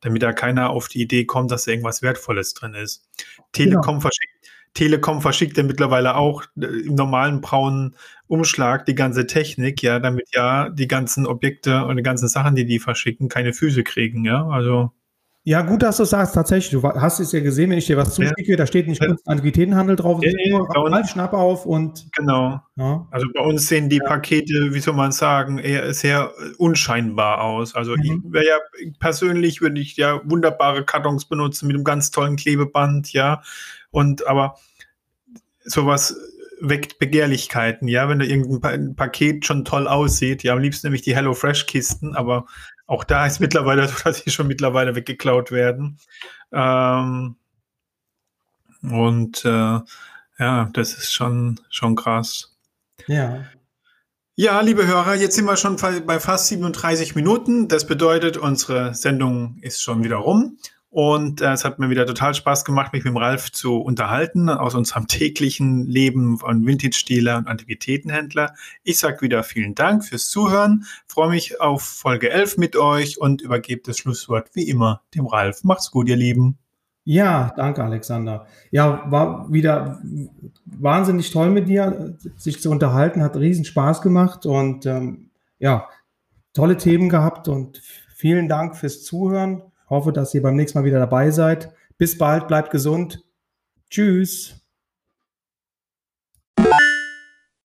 [0.00, 3.08] damit da keiner auf die Idee kommt, dass da irgendwas Wertvolles drin ist.
[3.52, 4.00] Telekom genau.
[4.00, 4.34] verschickt
[4.74, 7.94] Telekom verschickt ja mittlerweile auch äh, im normalen braunen
[8.26, 12.66] Umschlag die ganze Technik, ja, damit ja die ganzen Objekte und die ganzen Sachen, die
[12.66, 14.90] die verschicken, keine Füße kriegen, ja, also.
[15.46, 16.70] Ja, gut, dass du sagst, tatsächlich.
[16.70, 18.56] Du hast es ja gesehen, wenn ich dir was zuschicke, ja.
[18.56, 22.06] da steht nicht Kunst Antiquitätenhandel drauf, ja, ja, mal Schnapp auf und.
[22.16, 22.62] Genau.
[22.76, 23.06] Ja.
[23.10, 27.74] Also bei uns sehen die Pakete, wie soll man sagen, eher sehr unscheinbar aus.
[27.74, 28.02] Also mhm.
[28.02, 28.56] ich wäre ja
[29.00, 33.42] persönlich würde ich ja wunderbare Kartons benutzen mit einem ganz tollen Klebeband, ja.
[33.90, 34.56] Und aber
[35.62, 36.16] sowas
[36.58, 40.42] weckt Begehrlichkeiten, ja, wenn da irgendein Paket schon toll aussieht.
[40.42, 42.46] Ja, am liebsten nämlich die Hello Fresh Kisten, aber
[42.86, 45.98] auch da ist mittlerweile so, dass sie schon mittlerweile weggeklaut werden.
[46.52, 47.36] Ähm,
[48.82, 49.80] und äh,
[50.38, 52.56] ja, das ist schon, schon krass.
[53.06, 53.44] Ja.
[54.36, 57.68] Ja, liebe Hörer, jetzt sind wir schon bei fast 37 Minuten.
[57.68, 60.58] Das bedeutet, unsere Sendung ist schon wieder rum.
[60.94, 64.48] Und äh, es hat mir wieder total Spaß gemacht, mich mit dem Ralf zu unterhalten
[64.48, 68.54] aus unserem täglichen Leben von Vintage-Dealer und Antiquitätenhändler.
[68.84, 73.42] Ich sage wieder vielen Dank fürs Zuhören, freue mich auf Folge 11 mit euch und
[73.42, 75.64] übergebe das Schlusswort wie immer dem Ralf.
[75.64, 76.58] Macht's gut, ihr Lieben.
[77.02, 78.46] Ja, danke, Alexander.
[78.70, 80.00] Ja, war wieder
[80.64, 85.88] wahnsinnig toll mit dir, sich zu unterhalten, hat riesen Spaß gemacht und ähm, ja,
[86.52, 87.82] tolle Themen gehabt und
[88.14, 89.60] vielen Dank fürs Zuhören.
[89.88, 91.72] Hoffe, dass ihr beim nächsten Mal wieder dabei seid.
[91.98, 93.24] Bis bald, bleibt gesund.
[93.90, 94.63] Tschüss.